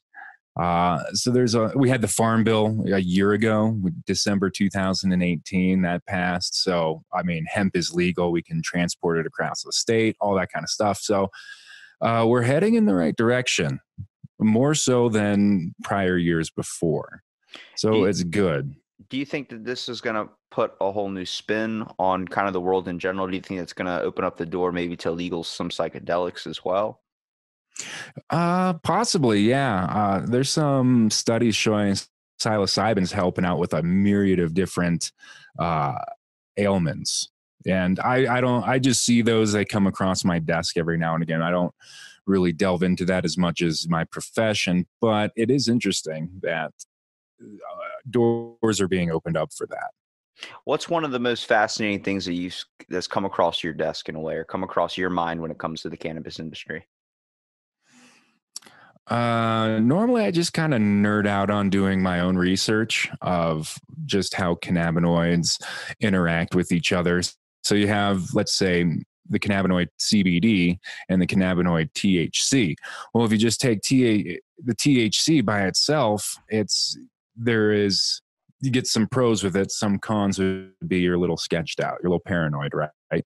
[0.60, 6.06] Uh, so there's a we had the farm bill a year ago, December 2018, that
[6.06, 6.64] passed.
[6.64, 8.32] So I mean, hemp is legal.
[8.32, 11.00] We can transport it across the state, all that kind of stuff.
[11.00, 11.30] So
[12.02, 13.80] uh, we're heading in the right direction,
[14.40, 17.22] more so than prior years before.
[17.76, 18.76] So you, it's good.
[19.10, 22.48] Do you think that this is going to put a whole new spin on kind
[22.48, 23.28] of the world in general?
[23.28, 26.48] Do you think it's going to open up the door maybe to legal some psychedelics
[26.48, 27.02] as well?
[28.30, 29.86] Uh, possibly, yeah.
[29.86, 31.96] Uh, there's some studies showing
[32.40, 35.12] psilocybin's helping out with a myriad of different
[35.60, 35.96] uh,
[36.58, 37.30] ailments
[37.66, 41.14] and I, I don't i just see those they come across my desk every now
[41.14, 41.42] and again.
[41.42, 41.74] I don't
[42.26, 46.72] really delve into that as much as my profession but it is interesting that
[47.42, 49.92] uh, doors are being opened up for that.
[50.64, 52.52] What's one of the most fascinating things that you
[52.90, 55.58] that's come across your desk in a way or come across your mind when it
[55.58, 56.88] comes to the cannabis industry?
[59.08, 64.34] Uh, normally, I just kind of nerd out on doing my own research of just
[64.34, 65.62] how cannabinoids
[66.00, 67.22] interact with each other.
[67.64, 68.86] So you have, let's say,
[69.30, 70.78] the cannabinoid CBD
[71.10, 72.76] and the cannabinoid THC.
[73.14, 76.98] Well, if you just take TA, the THC by itself, it's
[77.36, 78.22] there is
[78.62, 79.72] you get some pros with it.
[79.72, 83.26] Some cons would be you're a little sketched out, you're a little paranoid, right?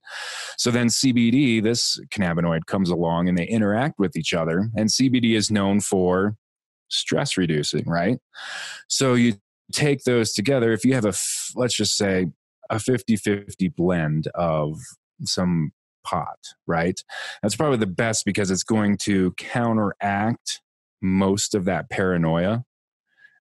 [0.57, 4.69] So then CBD, this cannabinoid comes along and they interact with each other.
[4.75, 6.35] And CBD is known for
[6.87, 8.17] stress reducing, right?
[8.87, 9.33] So you
[9.73, 10.71] take those together.
[10.71, 11.13] If you have a,
[11.55, 12.27] let's just say,
[12.69, 14.79] a 50 50 blend of
[15.23, 15.71] some
[16.03, 17.01] pot, right?
[17.41, 20.61] That's probably the best because it's going to counteract
[21.01, 22.63] most of that paranoia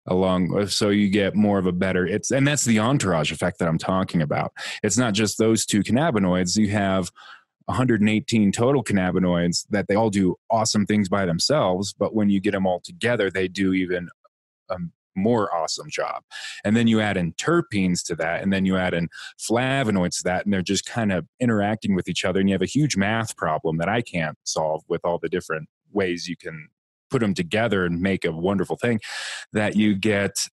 [0.06, 3.68] along so you get more of a better it's and that's the entourage effect that
[3.68, 4.52] I'm talking about.
[4.82, 7.10] It's not just those two cannabinoids, you have
[7.66, 12.52] 118 total cannabinoids that they all do awesome things by themselves, but when you get
[12.52, 14.08] them all together, they do even
[14.68, 16.22] um, more awesome job.
[16.64, 20.24] And then you add in terpenes to that, and then you add in flavonoids to
[20.24, 22.40] that, and they're just kind of interacting with each other.
[22.40, 25.68] And you have a huge math problem that I can't solve with all the different
[25.92, 26.68] ways you can
[27.10, 29.00] put them together and make a wonderful thing
[29.52, 30.48] that you get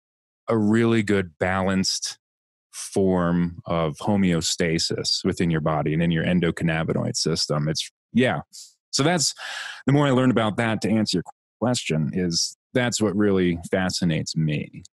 [0.47, 2.19] a really good balanced
[2.71, 7.67] form of homeostasis within your body and in your endocannabinoid system.
[7.67, 8.41] It's yeah.
[8.91, 9.33] So that's
[9.85, 11.23] the more I learned about that to answer your
[11.59, 14.83] question is that's what really fascinates me.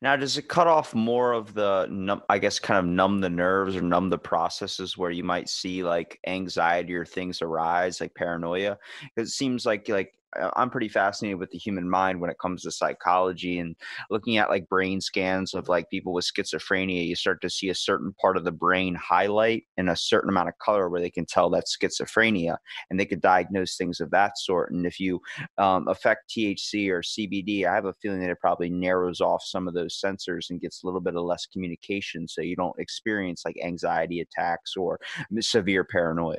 [0.00, 3.76] Now, does it cut off more of the, I guess, kind of numb the nerves
[3.76, 8.78] or numb the processes where you might see like anxiety or things arise, like paranoia?
[9.14, 10.14] Because it seems like like
[10.56, 13.74] I'm pretty fascinated with the human mind when it comes to psychology and
[14.10, 17.06] looking at like brain scans of like people with schizophrenia.
[17.06, 20.48] You start to see a certain part of the brain highlight in a certain amount
[20.48, 22.56] of color where they can tell that's schizophrenia
[22.90, 24.72] and they could diagnose things of that sort.
[24.72, 25.20] And if you
[25.56, 29.66] um, affect THC or CBD, I have a feeling that it probably narrows off some
[29.66, 33.42] of those sensors and gets a little bit of less communication so you don't experience
[33.44, 35.00] like anxiety attacks or
[35.40, 36.36] severe paranoia.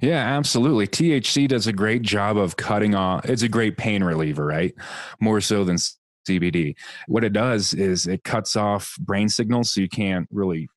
[0.00, 0.86] Yeah, absolutely.
[0.86, 3.24] THC does a great job of cutting off.
[3.26, 4.74] It's a great pain reliever, right?
[5.20, 5.76] More so than
[6.28, 6.74] CBD.
[7.06, 10.68] What it does is it cuts off brain signals so you can't really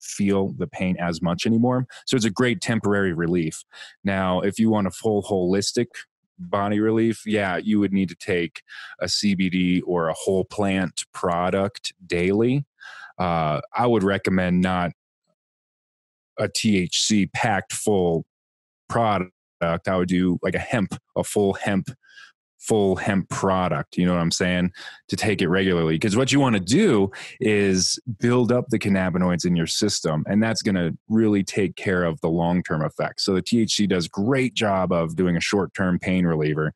[0.00, 1.86] feel the pain as much anymore.
[2.06, 3.64] So it's a great temporary relief.
[4.04, 5.86] Now, if you want a full holistic
[6.38, 8.62] body relief, yeah, you would need to take
[9.00, 12.64] a CBD or a whole plant product daily.
[13.18, 14.92] Uh, I would recommend not
[16.38, 18.26] a THC packed full
[18.88, 19.32] product.
[19.62, 21.88] I would do like a hemp, a full hemp
[22.66, 24.72] full hemp product, you know what I'm saying,
[25.08, 25.94] to take it regularly.
[25.94, 30.42] Because what you want to do is build up the cannabinoids in your system, and
[30.42, 33.24] that's going to really take care of the long term effects.
[33.24, 36.72] So the THC does great job of doing a short term pain reliever,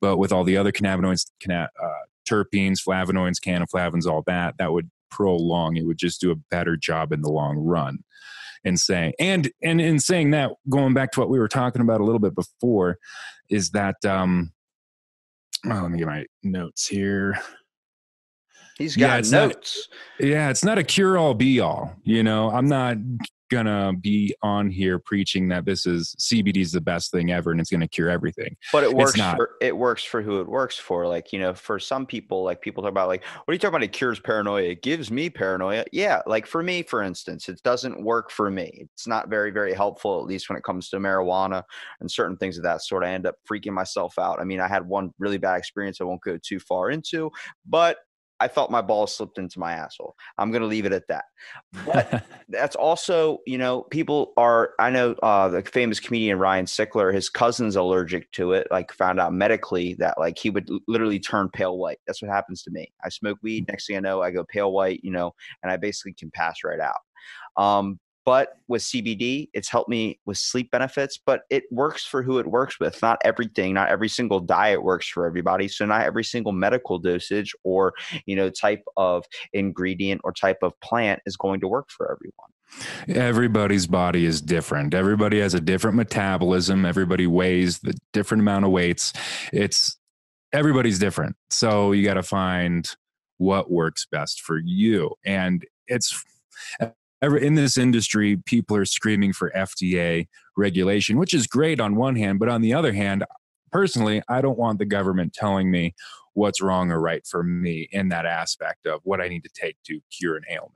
[0.00, 1.88] but with all the other cannabinoids, canna- uh,
[2.28, 5.76] terpenes, flavonoids, cannflavins, all that, that would prolong.
[5.76, 7.98] It would just do a better job in the long run.
[8.64, 12.00] And saying and and in saying that, going back to what we were talking about
[12.00, 12.98] a little bit before,
[13.50, 14.52] is that um,
[15.66, 17.38] oh, let me get my notes here.
[18.78, 19.88] He's got not- notes.
[20.18, 21.94] Yeah, it's not a cure all be all.
[22.04, 22.96] You know, I'm not
[23.54, 27.60] gonna be on here preaching that this is CBD is the best thing ever and
[27.60, 28.56] it's gonna cure everything.
[28.72, 31.06] but it works for it works for who it works for.
[31.06, 33.76] Like you know for some people like people talk about like what are you talking
[33.76, 33.84] about?
[33.84, 34.62] It cures paranoia.
[34.62, 35.84] It gives me paranoia.
[35.92, 38.86] Yeah like for me for instance it doesn't work for me.
[38.94, 41.62] It's not very very helpful at least when it comes to marijuana
[42.00, 43.04] and certain things of that sort.
[43.04, 44.40] I end up freaking myself out.
[44.40, 47.30] I mean i had one really bad experience i won't go too far into
[47.66, 47.98] but
[48.44, 50.14] i felt my ball slipped into my asshole.
[50.36, 51.24] I'm going to leave it at that.
[51.86, 57.12] But that's also you know people are i know uh the famous comedian ryan sickler
[57.12, 61.48] his cousin's allergic to it like found out medically that like he would literally turn
[61.48, 61.98] pale white.
[62.06, 62.92] That's what happens to me.
[63.02, 65.76] I smoke weed next thing i know i go pale white you know and i
[65.76, 67.00] basically can pass right out.
[67.56, 72.38] Um but with CBD, it's helped me with sleep benefits, but it works for who
[72.38, 73.00] it works with.
[73.02, 75.68] Not everything, not every single diet works for everybody.
[75.68, 77.92] So not every single medical dosage or,
[78.26, 82.50] you know, type of ingredient or type of plant is going to work for everyone.
[83.08, 84.94] Everybody's body is different.
[84.94, 86.84] Everybody has a different metabolism.
[86.84, 89.12] Everybody weighs the different amount of weights.
[89.52, 89.96] It's
[90.52, 91.36] everybody's different.
[91.50, 92.90] So you got to find
[93.38, 95.10] what works best for you.
[95.24, 96.24] And it's
[97.24, 102.38] in this industry, people are screaming for FDA regulation, which is great on one hand,
[102.38, 103.24] but on the other hand,
[103.72, 105.94] personally, I don't want the government telling me
[106.34, 109.76] what's wrong or right for me in that aspect of what I need to take
[109.86, 110.72] to cure an ailment.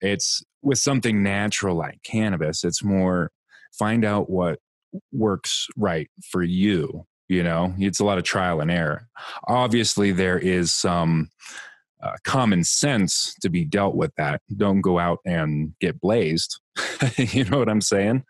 [0.00, 3.30] It's with something natural like cannabis, it's more
[3.72, 4.58] find out what
[5.12, 7.06] works right for you.
[7.28, 9.06] You know, it's a lot of trial and error.
[9.46, 11.28] Obviously, there is some
[12.00, 14.40] uh, common sense to be dealt with that.
[14.56, 16.60] Don't go out and get blazed.
[17.16, 18.24] you know what I'm saying?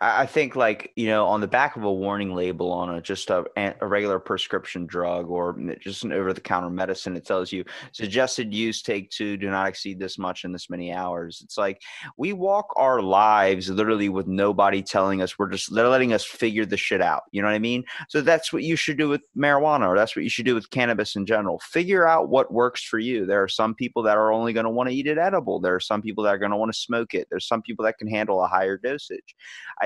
[0.00, 3.30] I think like you know on the back of a warning label on a just
[3.30, 3.44] a,
[3.80, 9.10] a regular prescription drug or just an over-the-counter medicine, it tells you suggested use take
[9.10, 11.40] two, do not exceed this much in this many hours.
[11.44, 11.82] It's like
[12.16, 15.38] we walk our lives literally with nobody telling us.
[15.38, 17.22] We're just they're letting us figure the shit out.
[17.30, 17.84] You know what I mean?
[18.08, 20.70] So that's what you should do with marijuana, or that's what you should do with
[20.70, 21.60] cannabis in general.
[21.60, 23.26] Figure out what works for you.
[23.26, 25.60] There are some people that are only going to want to eat it edible.
[25.60, 27.28] There are some people that are going to want to smoke it.
[27.30, 29.34] There's some people that can handle a higher dosage.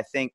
[0.02, 0.32] Think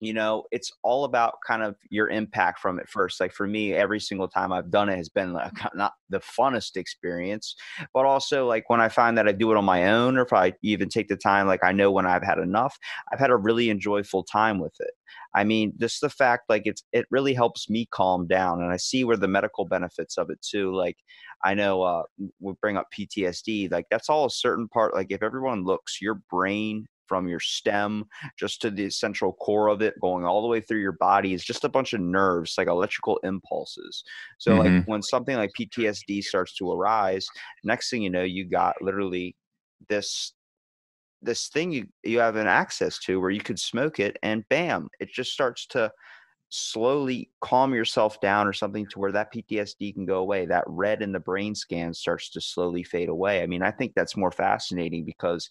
[0.00, 3.20] you know it's all about kind of your impact from it first.
[3.20, 6.76] Like for me every single time i've done it has been like not the funnest
[6.76, 7.54] experience
[7.92, 10.32] but also like when i find that i do it on my own or if
[10.32, 12.78] i even take the time like i know when i've had enough
[13.12, 14.90] i've had a really enjoyable time with it.
[15.34, 18.76] I mean just the fact like it's it really helps me calm down and i
[18.76, 20.96] see where the medical benefits of it too like
[21.44, 22.02] i know uh
[22.40, 26.20] we bring up ptsd like that's all a certain part like if everyone looks your
[26.30, 28.04] brain from your stem
[28.38, 31.44] just to the central core of it going all the way through your body is
[31.44, 34.04] just a bunch of nerves like electrical impulses
[34.38, 34.84] so like Mhm.
[34.84, 37.26] when something like ptsd starts to arise
[37.64, 39.36] next thing you know you got literally
[39.88, 40.34] this
[41.20, 44.88] this thing you you have an access to where you could smoke it and bam
[45.00, 45.90] it just starts to
[46.50, 50.46] slowly calm yourself down or something to where that PTSD can go away.
[50.46, 53.42] That red in the brain scan starts to slowly fade away.
[53.42, 55.48] I mean, I think that's more fascinating because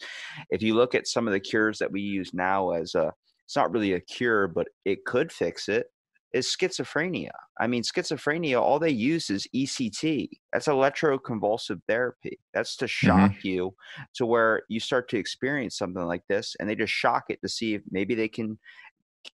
[0.49, 3.13] if you look at some of the cures that we use now as a
[3.45, 5.87] it's not really a cure, but it could fix it
[6.33, 7.31] is schizophrenia.
[7.59, 10.29] I mean, schizophrenia, all they use is ECT.
[10.51, 12.39] That's electroconvulsive therapy.
[12.53, 13.07] That's to mm-hmm.
[13.07, 13.73] shock you
[14.15, 17.49] to where you start to experience something like this and they just shock it to
[17.49, 18.59] see if maybe they can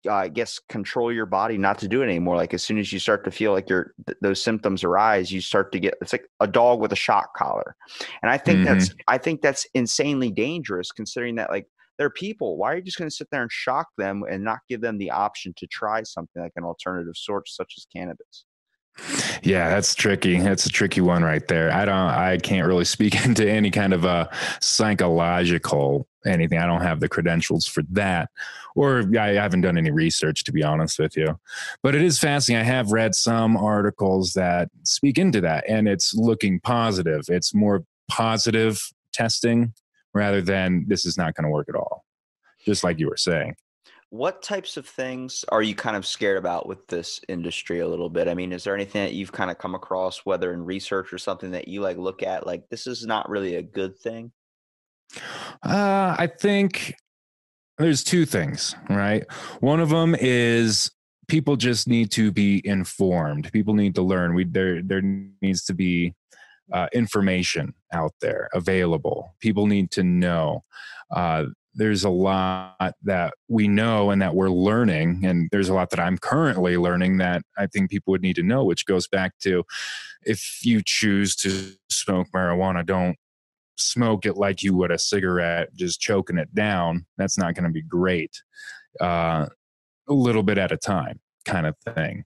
[0.07, 2.35] uh, I guess control your body not to do it anymore.
[2.35, 5.41] Like as soon as you start to feel like your th- those symptoms arise, you
[5.41, 7.75] start to get it's like a dog with a shock collar,
[8.21, 11.67] and I think that's I think that's insanely dangerous considering that like
[11.97, 12.57] they're people.
[12.57, 14.97] Why are you just going to sit there and shock them and not give them
[14.97, 18.45] the option to try something like an alternative source such as cannabis?
[19.43, 20.39] Yeah, that's tricky.
[20.39, 21.71] That's a tricky one right there.
[21.71, 24.29] I don't I can't really speak into any kind of a
[24.61, 26.57] psychological anything.
[26.57, 28.29] I don't have the credentials for that.
[28.75, 31.39] Or I haven't done any research to be honest with you.
[31.83, 32.65] But it is fascinating.
[32.65, 37.23] I have read some articles that speak into that and it's looking positive.
[37.27, 38.81] It's more positive
[39.13, 39.73] testing
[40.13, 42.05] rather than this is not going to work at all.
[42.65, 43.55] Just like you were saying.
[44.11, 48.09] What types of things are you kind of scared about with this industry a little
[48.09, 48.27] bit?
[48.27, 51.19] I mean, is there anything that you've kind of come across, whether in research or
[51.19, 54.31] something that you like look at, like this is not really a good thing?
[55.63, 56.95] Uh, I think
[57.77, 59.25] there's two things, right?
[59.59, 60.91] One of them is
[61.27, 63.51] people just need to be informed.
[63.51, 64.33] People need to learn.
[64.33, 66.13] We there there needs to be
[66.73, 69.35] uh, information out there available.
[69.39, 70.63] People need to know.
[71.15, 71.45] Uh,
[71.75, 75.99] there's a lot that we know and that we're learning and there's a lot that
[75.99, 79.63] i'm currently learning that i think people would need to know which goes back to
[80.23, 83.15] if you choose to smoke marijuana don't
[83.79, 87.69] smoke it like you would a cigarette just choking it down that's not going to
[87.69, 88.41] be great
[89.01, 89.45] uh,
[90.07, 92.23] a little bit at a time kind of thing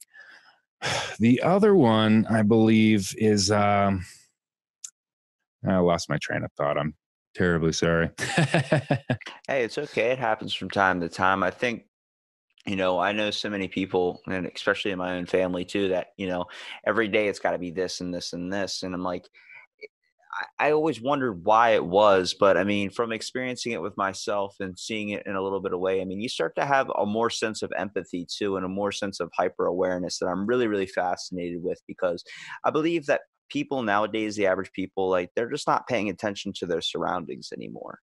[1.19, 4.05] the other one i believe is um,
[5.67, 6.93] i lost my train of thought i'm
[7.33, 8.09] terribly sorry.
[8.19, 10.11] hey, it's okay.
[10.11, 11.43] It happens from time to time.
[11.43, 11.85] I think,
[12.65, 16.07] you know, I know so many people, and especially in my own family too, that,
[16.17, 16.45] you know,
[16.85, 18.83] every day it's got to be this and this and this.
[18.83, 19.27] And I'm like,
[20.59, 24.77] I, always wondered why it was, but I mean, from experiencing it with myself and
[24.77, 27.05] seeing it in a little bit of way, I mean, you start to have a
[27.05, 30.67] more sense of empathy too, and a more sense of hyper awareness that I'm really,
[30.67, 32.23] really fascinated with because
[32.63, 36.65] I believe that people nowadays, the average people, like they're just not paying attention to
[36.65, 37.99] their surroundings anymore.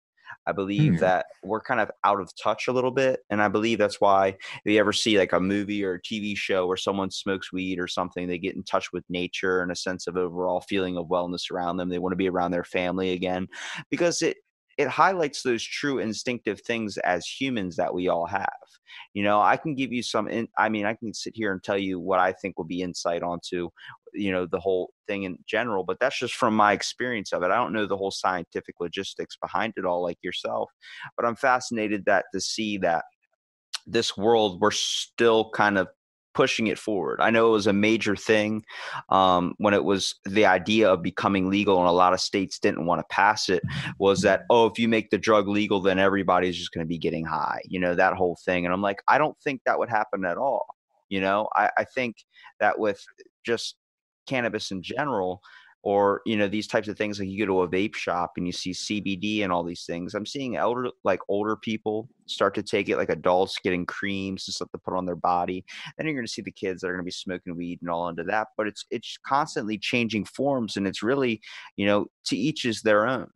[0.46, 0.98] I believe hmm.
[1.00, 3.20] that we're kind of out of touch a little bit.
[3.30, 6.36] And I believe that's why if you ever see like a movie or a TV
[6.36, 9.76] show where someone smokes weed or something, they get in touch with nature and a
[9.76, 11.88] sense of overall feeling of wellness around them.
[11.88, 13.48] They want to be around their family again
[13.90, 14.38] because it
[14.78, 18.48] it highlights those true instinctive things as humans that we all have.
[19.14, 21.62] You know, I can give you some, in, I mean, I can sit here and
[21.62, 23.68] tell you what I think will be insight onto,
[24.14, 27.50] you know, the whole thing in general, but that's just from my experience of it.
[27.50, 30.70] I don't know the whole scientific logistics behind it all like yourself,
[31.16, 33.04] but I'm fascinated that to see that
[33.86, 35.88] this world we're still kind of
[36.34, 37.20] pushing it forward.
[37.20, 38.64] I know it was a major thing
[39.08, 42.86] um, when it was the idea of becoming legal, and a lot of states didn't
[42.86, 43.62] want to pass it.
[43.98, 46.98] Was that oh, if you make the drug legal, then everybody's just going to be
[46.98, 48.64] getting high, you know, that whole thing.
[48.64, 50.66] And I'm like, I don't think that would happen at all.
[51.08, 52.16] You know, I, I think
[52.60, 53.04] that with
[53.44, 53.76] just
[54.26, 55.40] cannabis in general,
[55.82, 58.46] or you know these types of things like you go to a vape shop and
[58.46, 62.62] you see cbd and all these things i'm seeing elder like older people start to
[62.62, 65.64] take it like adults getting creams and stuff to put on their body
[65.96, 67.90] then you're going to see the kids that are going to be smoking weed and
[67.90, 71.40] all into that but it's it's constantly changing forms and it's really
[71.76, 73.28] you know to each is their own.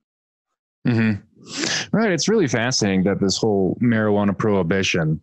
[0.86, 1.96] Mm-hmm.
[1.96, 5.22] right it's really fascinating that this whole marijuana prohibition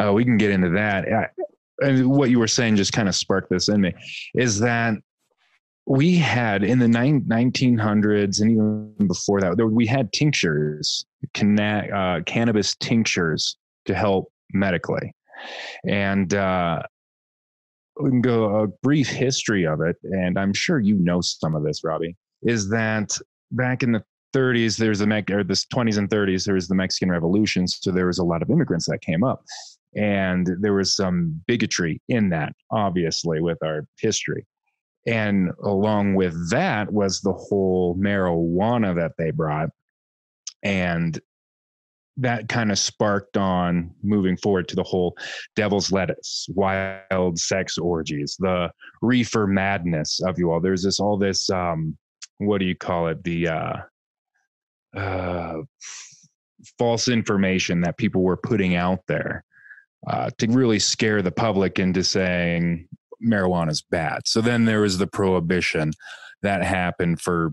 [0.00, 1.32] uh, we can get into that.
[1.80, 3.92] And what you were saying just kind of sparked this in me.
[4.34, 4.94] Is that
[5.86, 11.04] we had in the 1900s and even before that, we had tinctures,
[11.36, 13.56] uh, cannabis tinctures
[13.86, 15.12] to help medically.
[15.86, 16.82] And uh,
[18.00, 21.64] we can go a brief history of it, and I'm sure you know some of
[21.64, 22.16] this, Robbie.
[22.42, 23.16] Is that
[23.50, 24.04] back in the
[24.34, 28.06] 30s, there's the or the 20s and 30s, there was the Mexican Revolution, so there
[28.06, 29.44] was a lot of immigrants that came up,
[29.94, 34.46] and there was some bigotry in that, obviously, with our history.
[35.06, 39.70] And along with that was the whole marijuana that they brought.
[40.62, 41.20] And
[42.18, 45.16] that kind of sparked on moving forward to the whole
[45.56, 50.60] devil's lettuce, wild sex orgies, the reefer madness of you all.
[50.60, 51.96] There's this all this um
[52.38, 53.24] what do you call it?
[53.24, 53.76] The uh
[54.94, 55.62] uh
[56.78, 59.44] false information that people were putting out there
[60.06, 62.88] uh, to really scare the public into saying
[63.24, 64.22] marijuana is bad.
[64.26, 65.92] So then there was the prohibition
[66.42, 67.52] that happened for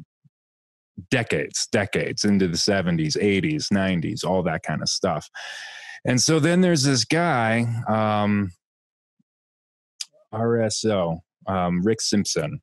[1.10, 5.30] decades, decades into the 70s, 80s, 90s, all that kind of stuff.
[6.06, 8.52] And so then there's this guy, um,
[10.34, 12.62] RSO, um, Rick Simpson.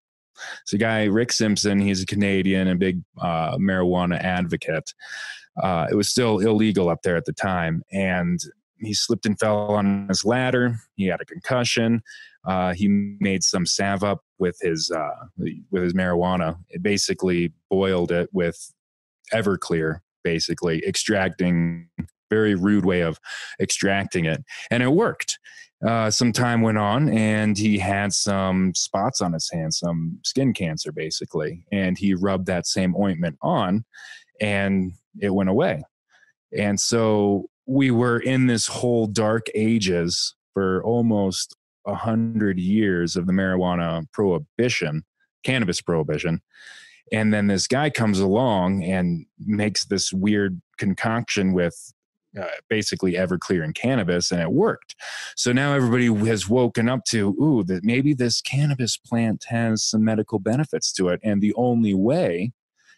[0.66, 4.92] So, guy Rick Simpson, he's a Canadian and big uh, marijuana advocate.
[5.62, 8.38] Uh, it was still illegal up there at the time, and
[8.78, 10.76] he slipped and fell on his ladder.
[10.96, 12.02] He had a concussion.
[12.46, 12.88] Uh, he
[13.20, 15.26] made some salve up with his uh,
[15.70, 16.56] with his marijuana.
[16.68, 18.72] It basically boiled it with
[19.32, 21.88] Everclear, basically extracting
[22.30, 23.18] very rude way of
[23.60, 25.38] extracting it, and it worked.
[25.84, 30.52] uh, some time went on and he had some spots on his hands, some skin
[30.52, 31.64] cancer basically.
[31.70, 33.84] And he rubbed that same ointment on
[34.40, 35.82] and it went away.
[36.56, 41.54] And so we were in this whole dark ages for almost
[41.86, 45.04] a hundred years of the marijuana prohibition,
[45.42, 46.40] cannabis prohibition.
[47.12, 51.92] And then this guy comes along and makes this weird concoction with
[52.38, 54.94] uh, basically Everclear and cannabis, and it worked.
[55.36, 60.04] So now everybody has woken up to, ooh, that maybe this cannabis plant has some
[60.04, 62.52] medical benefits to it, and the only way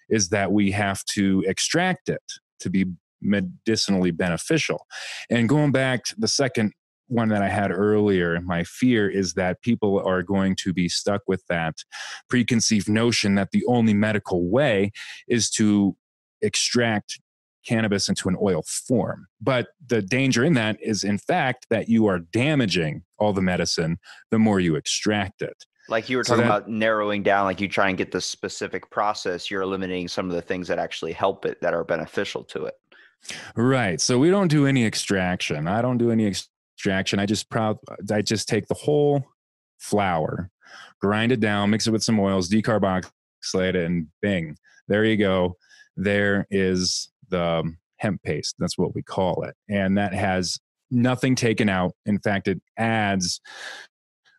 [0.09, 2.23] is that we have to extract it
[2.61, 2.87] to be
[3.21, 4.87] medicinally beneficial.
[5.31, 6.73] And going back to the second
[7.09, 11.23] one that I had earlier, my fear is that people are going to be stuck
[11.27, 11.75] with that
[12.31, 14.93] preconceived notion that the only medical way
[15.27, 15.97] is to
[16.43, 17.21] extract
[17.67, 19.27] cannabis into an oil form.
[19.41, 23.99] But the danger in that is, in fact, that you are damaging all the medicine
[24.31, 25.65] the more you extract it.
[25.91, 28.21] Like you were So talking that- about narrowing down, like you try and get the
[28.21, 32.45] specific process, you're eliminating some of the things that actually help it that are beneficial
[32.45, 32.75] to it.
[33.57, 34.01] Right.
[34.01, 35.67] So we don't do any extraction.
[35.67, 36.27] I don't do any
[36.79, 37.19] extraction.
[37.19, 37.77] I just proud
[38.13, 39.25] I just take the whole
[39.81, 40.49] flour,
[41.01, 43.11] grind it down, mix it with some oils, decarboxylate
[43.55, 44.57] it, and bing.
[44.87, 45.57] There you go.
[45.97, 47.65] There is the
[47.97, 48.55] hemp paste.
[48.61, 49.57] That's what we call it.
[49.69, 50.57] And that has
[50.89, 51.95] nothing taken out.
[52.07, 53.41] In fact, it adds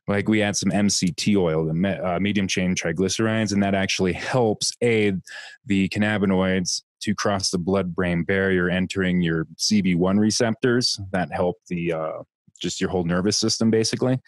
[0.08, 4.72] like we add some MCT oil, the uh, medium chain triglycerides, and that actually helps
[4.82, 5.20] aid
[5.66, 11.94] the cannabinoids to cross the blood brain barrier, entering your CB1 receptors that help the
[11.94, 12.24] uh,
[12.62, 14.20] just your whole nervous system basically,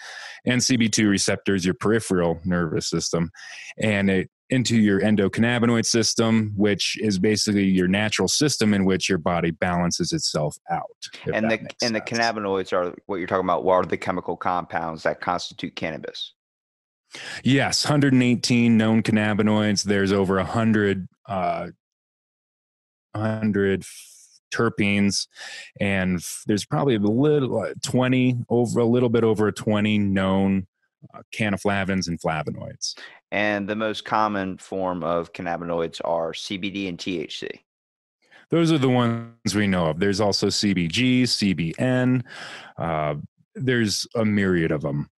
[0.45, 3.30] and CB2 receptors, your peripheral nervous system,
[3.78, 9.17] and it into your endocannabinoid system, which is basically your natural system in which your
[9.17, 10.84] body balances itself out.
[11.34, 13.63] and the and the cannabinoids are what you're talking about.
[13.63, 16.34] What are the chemical compounds that constitute cannabis?
[17.43, 19.84] Yes, 118 known cannabinoids.
[19.84, 21.67] There's over 100, uh,
[23.14, 23.84] 100
[24.51, 25.28] terpenes,
[25.80, 30.68] and there's probably a little uh, 20 over a little bit over 20 known
[31.14, 32.95] uh, cannflavins and flavonoids.
[33.32, 37.49] And the most common form of cannabinoids are CBD and THC.
[38.49, 39.99] Those are the ones we know of.
[39.99, 42.22] There's also CBG, CBN.
[42.78, 43.16] Uh,
[43.55, 45.09] there's a myriad of them.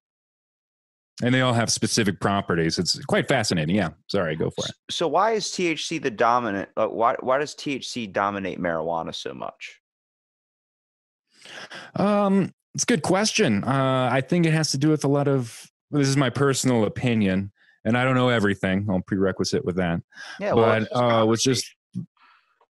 [1.22, 2.80] And they all have specific properties.
[2.80, 3.76] It's quite fascinating.
[3.76, 3.89] Yeah.
[4.07, 4.72] Sorry, go for it.
[4.89, 6.70] So why is THC the dominant?
[6.76, 9.80] Uh, why why does THC dominate marijuana so much?
[11.95, 13.64] Um, it's a good question.
[13.64, 15.66] Uh, I think it has to do with a lot of.
[15.91, 17.51] This is my personal opinion,
[17.86, 18.88] and I don't know everything.
[18.89, 20.01] I'll prerequisite with that.
[20.39, 21.76] Yeah, But, it's uh, was just-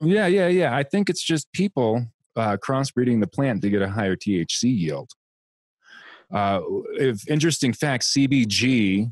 [0.01, 0.77] Yeah, yeah, yeah.
[0.77, 5.11] I think it's just people uh, crossbreeding the plant to get a higher THC yield.
[6.33, 6.61] Uh,
[6.95, 9.11] if interesting fact, CBG,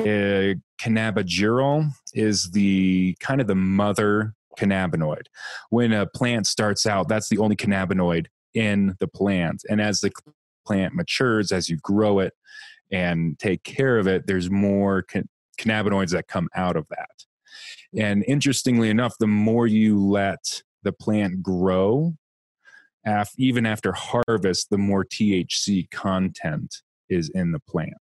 [0.00, 5.26] uh, cannabigerol, is the kind of the mother cannabinoid.
[5.70, 10.10] When a plant starts out, that's the only cannabinoid in the plant, and as the
[10.66, 12.34] plant matures, as you grow it
[12.90, 15.28] and take care of it, there's more can-
[15.58, 17.24] cannabinoids that come out of that.
[17.96, 22.14] And interestingly enough, the more you let the plant grow,
[23.04, 27.94] af- even after harvest, the more THC content is in the plant.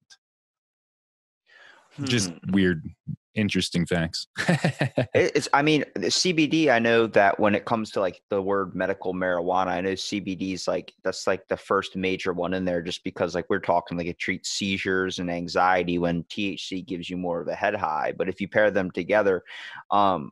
[2.04, 2.52] Just Hmm.
[2.52, 2.90] weird,
[3.34, 4.28] interesting facts.
[5.14, 8.76] It's, I mean, the CBD, I know that when it comes to like the word
[8.76, 12.84] medical marijuana, I know CBD is like, that's like the first major one in there
[12.84, 17.18] just because like we're talking like it treats seizures and anxiety when THC gives you
[17.18, 18.14] more of a head high.
[18.16, 19.44] But if you pair them together,
[19.90, 20.32] um,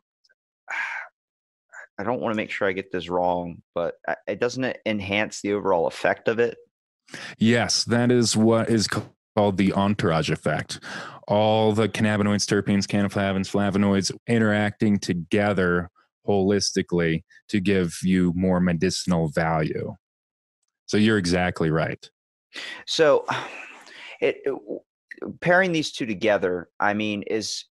[1.98, 4.80] I don't want to make sure I get this wrong, but uh, it doesn't it
[4.84, 6.58] enhance the overall effect of it.
[7.38, 10.80] Yes, that is what is called the entourage effect.
[11.28, 15.90] All the cannabinoids, terpenes, cannflavins, flavonoids interacting together
[16.26, 19.94] holistically to give you more medicinal value.
[20.86, 22.08] So you're exactly right.
[22.86, 23.24] So,
[24.20, 24.54] it, it
[25.40, 27.64] pairing these two together, I mean, is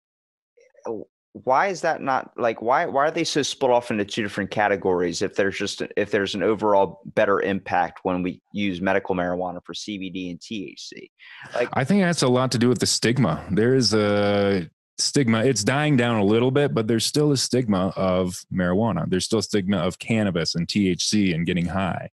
[1.44, 4.50] why is that not like why why are they so split off into two different
[4.50, 9.60] categories if there's just if there's an overall better impact when we use medical marijuana
[9.64, 11.10] for CBD and THC?
[11.54, 13.44] Like I think that's a lot to do with the stigma.
[13.50, 15.44] There is a stigma.
[15.44, 19.04] It's dying down a little bit, but there's still a stigma of marijuana.
[19.06, 22.08] There's still a stigma of cannabis and THC and getting high.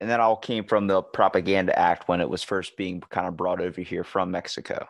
[0.00, 3.36] and that all came from the Propaganda Act when it was first being kind of
[3.36, 4.86] brought over here from Mexico.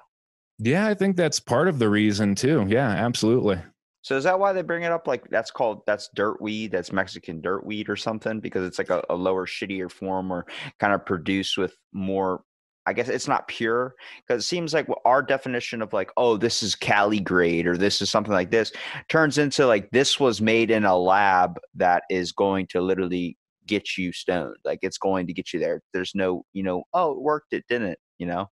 [0.58, 2.64] Yeah, I think that's part of the reason too.
[2.68, 3.58] Yeah, absolutely.
[4.02, 5.06] So is that why they bring it up?
[5.08, 6.72] Like that's called that's dirt weed.
[6.72, 10.46] That's Mexican dirt weed or something because it's like a, a lower, shittier form or
[10.78, 12.42] kind of produced with more.
[12.86, 13.94] I guess it's not pure
[14.26, 18.02] because it seems like our definition of like, oh, this is Cali grade or this
[18.02, 18.72] is something like this
[19.08, 23.96] turns into like this was made in a lab that is going to literally get
[23.96, 24.56] you stoned.
[24.66, 25.80] Like it's going to get you there.
[25.94, 28.50] There's no, you know, oh, it worked, it didn't, you know?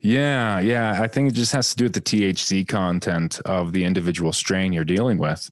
[0.00, 1.00] Yeah, yeah.
[1.00, 4.72] I think it just has to do with the THC content of the individual strain
[4.72, 5.50] you're dealing with.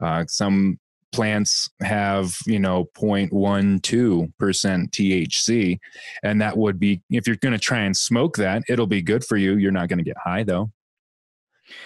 [0.00, 0.78] Uh, some
[1.12, 5.78] plants have, you know, 0.12% THC.
[6.22, 9.24] And that would be, if you're going to try and smoke that, it'll be good
[9.24, 9.56] for you.
[9.56, 10.72] You're not going to get high though.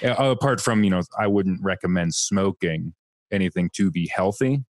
[0.03, 2.95] Apart from, you know, I wouldn't recommend smoking
[3.33, 4.65] anything to be healthy.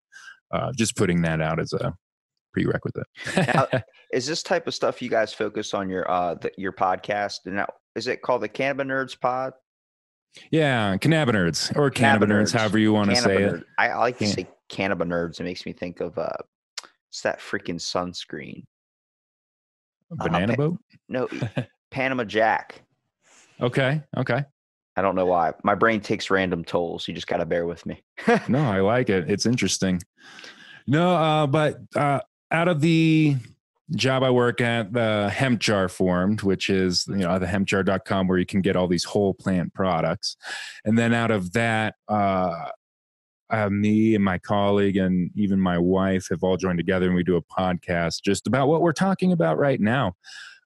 [0.53, 1.95] Uh, just putting that out as a
[2.53, 3.07] prerequisite.
[3.37, 3.67] now,
[4.13, 7.41] is this type of stuff you guys focus on your uh the, your podcast?
[7.47, 9.53] And now is it called the CannabiNerds Pod?
[10.51, 13.63] Yeah, CannabiNerds or cannabinoids, however you want to say it.
[13.79, 15.41] I, I like to say cannabis nerds.
[15.41, 16.31] It makes me think of uh,
[17.11, 18.65] it's that freaking sunscreen.
[20.11, 20.79] Banana uh, boat?
[21.09, 21.29] No,
[21.91, 22.83] Panama Jack.
[23.61, 24.03] Okay.
[24.17, 24.43] Okay.
[24.97, 25.53] I don't know why.
[25.63, 27.09] My brain takes random tolls.
[27.09, 28.03] You just got to bear with me.
[28.49, 29.31] no, I like it.
[29.31, 30.03] It's interesting.
[30.87, 32.21] No, uh, but uh,
[32.53, 33.37] out of the
[33.97, 38.39] job I work at, the hemp jar formed, which is you know the hempjar.com where
[38.39, 40.37] you can get all these whole plant products,
[40.85, 42.69] and then out of that, uh,
[43.51, 47.23] uh, me and my colleague and even my wife have all joined together and we
[47.23, 50.15] do a podcast just about what we're talking about right now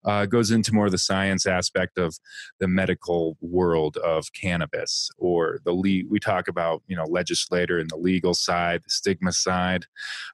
[0.06, 2.18] uh, goes into more of the science aspect of
[2.60, 7.90] the medical world of cannabis or the le- we talk about you know legislator and
[7.90, 9.86] the legal side the stigma side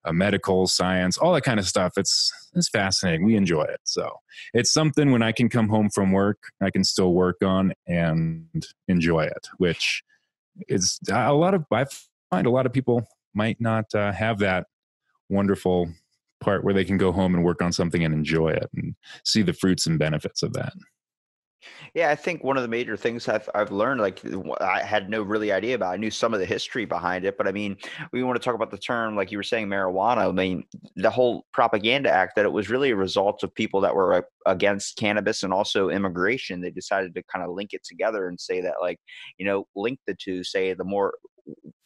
[0.04, 1.94] uh, medical science all that kind of stuff.
[1.96, 3.24] It's it's fascinating.
[3.24, 3.80] We enjoy it.
[3.84, 4.18] So
[4.54, 8.46] it's something when i can come home from work i can still work on and
[8.88, 10.02] enjoy it which
[10.68, 11.84] is a lot of i
[12.30, 14.66] find a lot of people might not uh, have that
[15.28, 15.90] wonderful
[16.42, 19.42] part where they can go home and work on something and enjoy it and see
[19.42, 20.72] the fruits and benefits of that.
[21.94, 24.20] Yeah, I think one of the major things I've I've learned, like
[24.60, 25.92] I had no really idea about.
[25.92, 27.76] I knew some of the history behind it, but I mean,
[28.12, 30.28] we want to talk about the term, like you were saying, marijuana.
[30.28, 30.64] I mean,
[30.96, 34.96] the whole propaganda act that it was really a result of people that were against
[34.96, 36.60] cannabis and also immigration.
[36.60, 38.98] They decided to kind of link it together and say that, like,
[39.38, 40.42] you know, link the two.
[40.42, 41.14] Say the more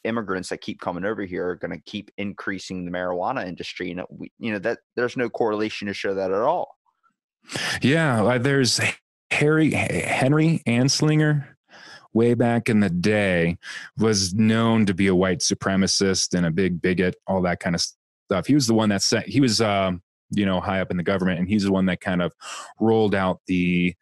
[0.05, 4.03] immigrants that keep coming over here are going to keep increasing the marijuana industry and
[4.11, 6.77] we, you know that there's no correlation to show that at all.
[7.83, 8.81] Yeah there's
[9.31, 11.45] harry henry anslinger
[12.17, 13.59] way back in the day
[13.99, 17.83] was known to be a white supremacist and a big bigot all that kind of
[18.31, 18.47] stuff.
[18.47, 21.03] He was the one that said he was um, you know high up in the
[21.03, 22.33] government and he's the one that kind of
[22.81, 23.95] rolled out the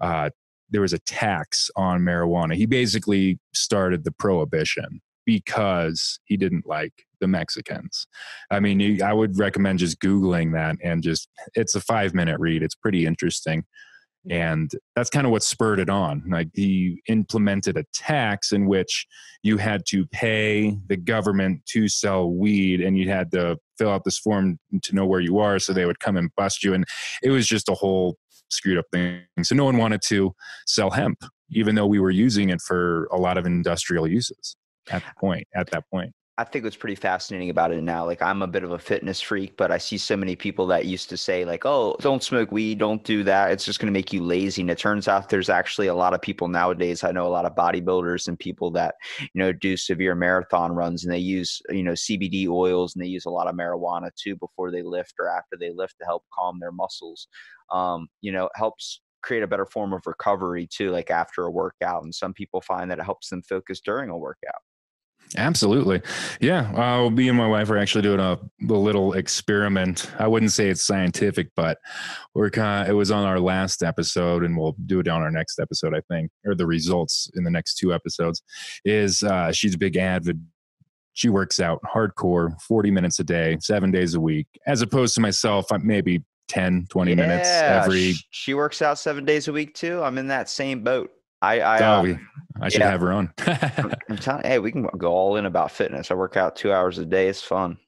[0.00, 0.30] uh,
[0.72, 2.54] there was a tax on marijuana.
[2.54, 8.06] He basically started the prohibition because he didn't like the Mexicans.
[8.50, 12.62] I mean, I would recommend just Googling that and just, it's a five minute read.
[12.62, 13.64] It's pretty interesting.
[14.30, 16.22] And that's kind of what spurred it on.
[16.28, 19.06] Like he implemented a tax in which
[19.42, 24.04] you had to pay the government to sell weed and you had to fill out
[24.04, 26.72] this form to know where you are so they would come and bust you.
[26.72, 26.84] And
[27.22, 28.16] it was just a whole
[28.52, 29.26] screwed up things.
[29.42, 30.34] So no one wanted to
[30.66, 34.56] sell hemp, even though we were using it for a lot of industrial uses
[34.90, 36.12] at the point at that point.
[36.42, 39.20] I think what's pretty fascinating about it now, like I'm a bit of a fitness
[39.20, 42.50] freak, but I see so many people that used to say like, "Oh, don't smoke
[42.50, 43.52] weed, don't do that.
[43.52, 46.14] It's just going to make you lazy." And it turns out there's actually a lot
[46.14, 47.04] of people nowadays.
[47.04, 51.04] I know a lot of bodybuilders and people that you know do severe marathon runs,
[51.04, 54.34] and they use you know CBD oils and they use a lot of marijuana too
[54.34, 57.28] before they lift or after they lift to help calm their muscles.
[57.70, 62.02] Um, you know, helps create a better form of recovery too, like after a workout.
[62.02, 64.62] And some people find that it helps them focus during a workout.
[65.36, 66.02] Absolutely.
[66.40, 66.72] Yeah.
[66.74, 70.10] Uh, me and my wife are actually doing a, a, little experiment.
[70.18, 71.78] I wouldn't say it's scientific, but
[72.34, 75.30] we're kind of, it was on our last episode and we'll do it on our
[75.30, 78.42] next episode, I think, or the results in the next two episodes
[78.84, 80.44] is uh, she's a big avid.
[81.14, 85.20] She works out hardcore 40 minutes a day, seven days a week, as opposed to
[85.20, 88.14] myself, I'm maybe 10, 20 yeah, minutes every.
[88.30, 90.02] She works out seven days a week too.
[90.02, 91.10] I'm in that same boat.
[91.42, 92.16] I I, oh, uh,
[92.60, 92.90] I should yeah.
[92.90, 93.32] have her on.
[94.08, 96.10] I'm telling hey, we can go all in about fitness.
[96.10, 97.28] I work out two hours a day.
[97.28, 97.78] It's fun.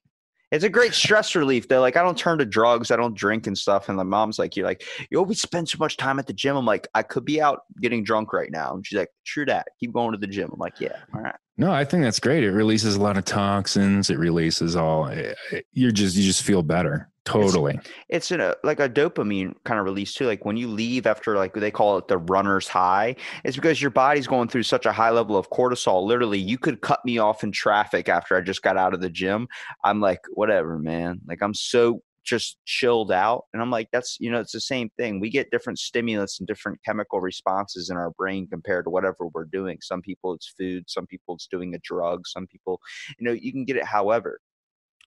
[0.51, 1.81] It's a great stress relief though.
[1.81, 3.89] Like I don't turn to drugs, I don't drink and stuff.
[3.89, 6.57] And the mom's like, You're like, you always spend so much time at the gym.
[6.57, 8.75] I'm like, I could be out getting drunk right now.
[8.75, 9.69] And she's like, True that.
[9.81, 10.51] Keep going to the gym.
[10.53, 11.35] I'm like, Yeah, all right.
[11.57, 12.43] No, I think that's great.
[12.43, 14.11] It releases a lot of toxins.
[14.11, 15.07] It releases all.
[15.07, 17.79] Eh, eh, you're just you just feel better totally.
[18.09, 20.27] it's in a like a dopamine kind of release too.
[20.27, 23.91] Like when you leave after like they call it the runner's high, it's because your
[23.91, 26.05] body's going through such a high level of cortisol.
[26.05, 29.11] Literally, you could cut me off in traffic after I just got out of the
[29.11, 29.49] gym.
[29.85, 31.21] I'm like, whatever, man.
[31.27, 33.45] Like I'm so just chilled out.
[33.53, 35.21] And I'm like, that's you know, it's the same thing.
[35.21, 39.45] We get different stimulants and different chemical responses in our brain compared to whatever we're
[39.45, 39.79] doing.
[39.83, 42.81] Some people it's food, some people it's doing a drug, some people,
[43.19, 44.41] you know, you can get it however.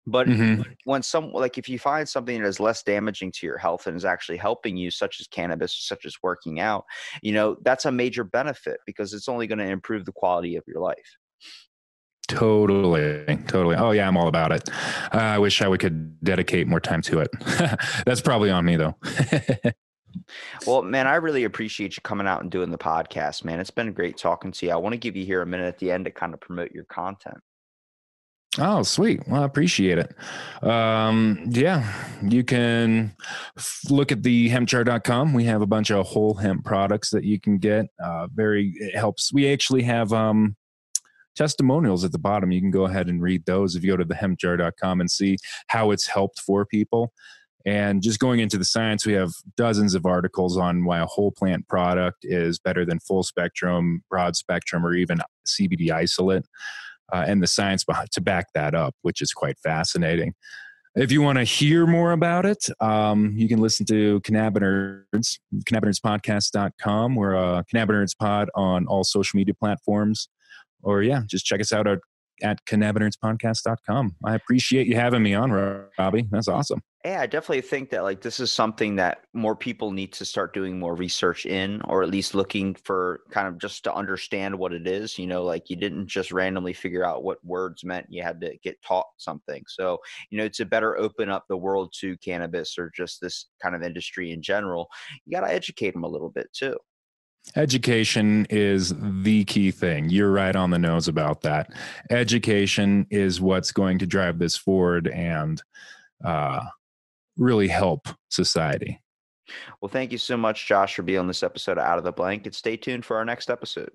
[0.10, 0.66] But Mhm.
[0.86, 3.96] when some like if you find something that is less damaging to your health and
[3.98, 6.86] is actually helping you such as cannabis such as working out
[7.22, 10.64] you know that's a major benefit because it's only going to improve the quality of
[10.66, 11.18] your life
[12.30, 13.78] Totally, totally.
[13.78, 14.70] Oh yeah, I'm all about it.
[15.14, 17.30] Uh, I wish I would could dedicate more time to it.
[18.06, 18.96] That's probably on me though.
[20.66, 23.94] well man i really appreciate you coming out and doing the podcast man it's been
[23.94, 26.06] great talking to you i want to give you here a minute at the end
[26.06, 27.38] to kind of promote your content
[28.60, 29.28] oh, sweet.
[29.28, 30.16] Well, I appreciate it.
[30.64, 33.16] Um, yeah, you can
[33.58, 35.34] f- look at the hempjar.com.
[35.34, 37.88] We have a bunch of whole hemp products that you can get.
[38.04, 39.32] Uh, very, it helps.
[39.34, 40.56] We actually have, um,
[41.36, 42.52] testimonials at the bottom.
[42.52, 45.38] You can go ahead and read those if you go to the hempjar.com and see
[45.68, 47.14] how it's helped for people.
[47.66, 51.32] And just going into the science, we have dozens of articles on why a whole
[51.32, 56.46] plant product is better than full spectrum, broad spectrum, or even CBD isolate,
[57.14, 60.34] uh, and the science behind, to back that up, which is quite fascinating.
[60.96, 65.38] If you want to hear more about it, um, you can listen to CannabiNerds,
[65.70, 67.16] cannabinerdspodcast.com.
[67.16, 70.28] We're a CannabiNerds pod on all social media platforms.
[70.82, 72.00] Or, yeah, just check us out at,
[72.42, 74.16] at cannabinerdspodcast.com.
[74.26, 75.52] I appreciate you having me on,
[75.98, 76.28] Robbie.
[76.32, 76.82] That's awesome.
[77.06, 80.54] Yeah, I definitely think that like this is something that more people need to start
[80.54, 84.74] doing more research in, or at least looking for kind of just to understand what
[84.74, 85.18] it is.
[85.18, 88.58] You know, like you didn't just randomly figure out what words meant; you had to
[88.62, 89.64] get taught something.
[89.68, 90.00] So,
[90.32, 93.84] you know, to better open up the world to cannabis or just this kind of
[93.84, 94.90] industry in general,
[95.26, 96.76] you got to educate them a little bit too.
[97.56, 100.10] Education is the key thing.
[100.10, 101.72] You're right on the nose about that.
[102.10, 105.62] Education is what's going to drive this forward and
[106.24, 106.66] uh,
[107.38, 109.02] really help society.
[109.82, 112.12] Well, thank you so much, Josh, for being on this episode of Out of the
[112.12, 113.92] Blank, and stay tuned for our next episode.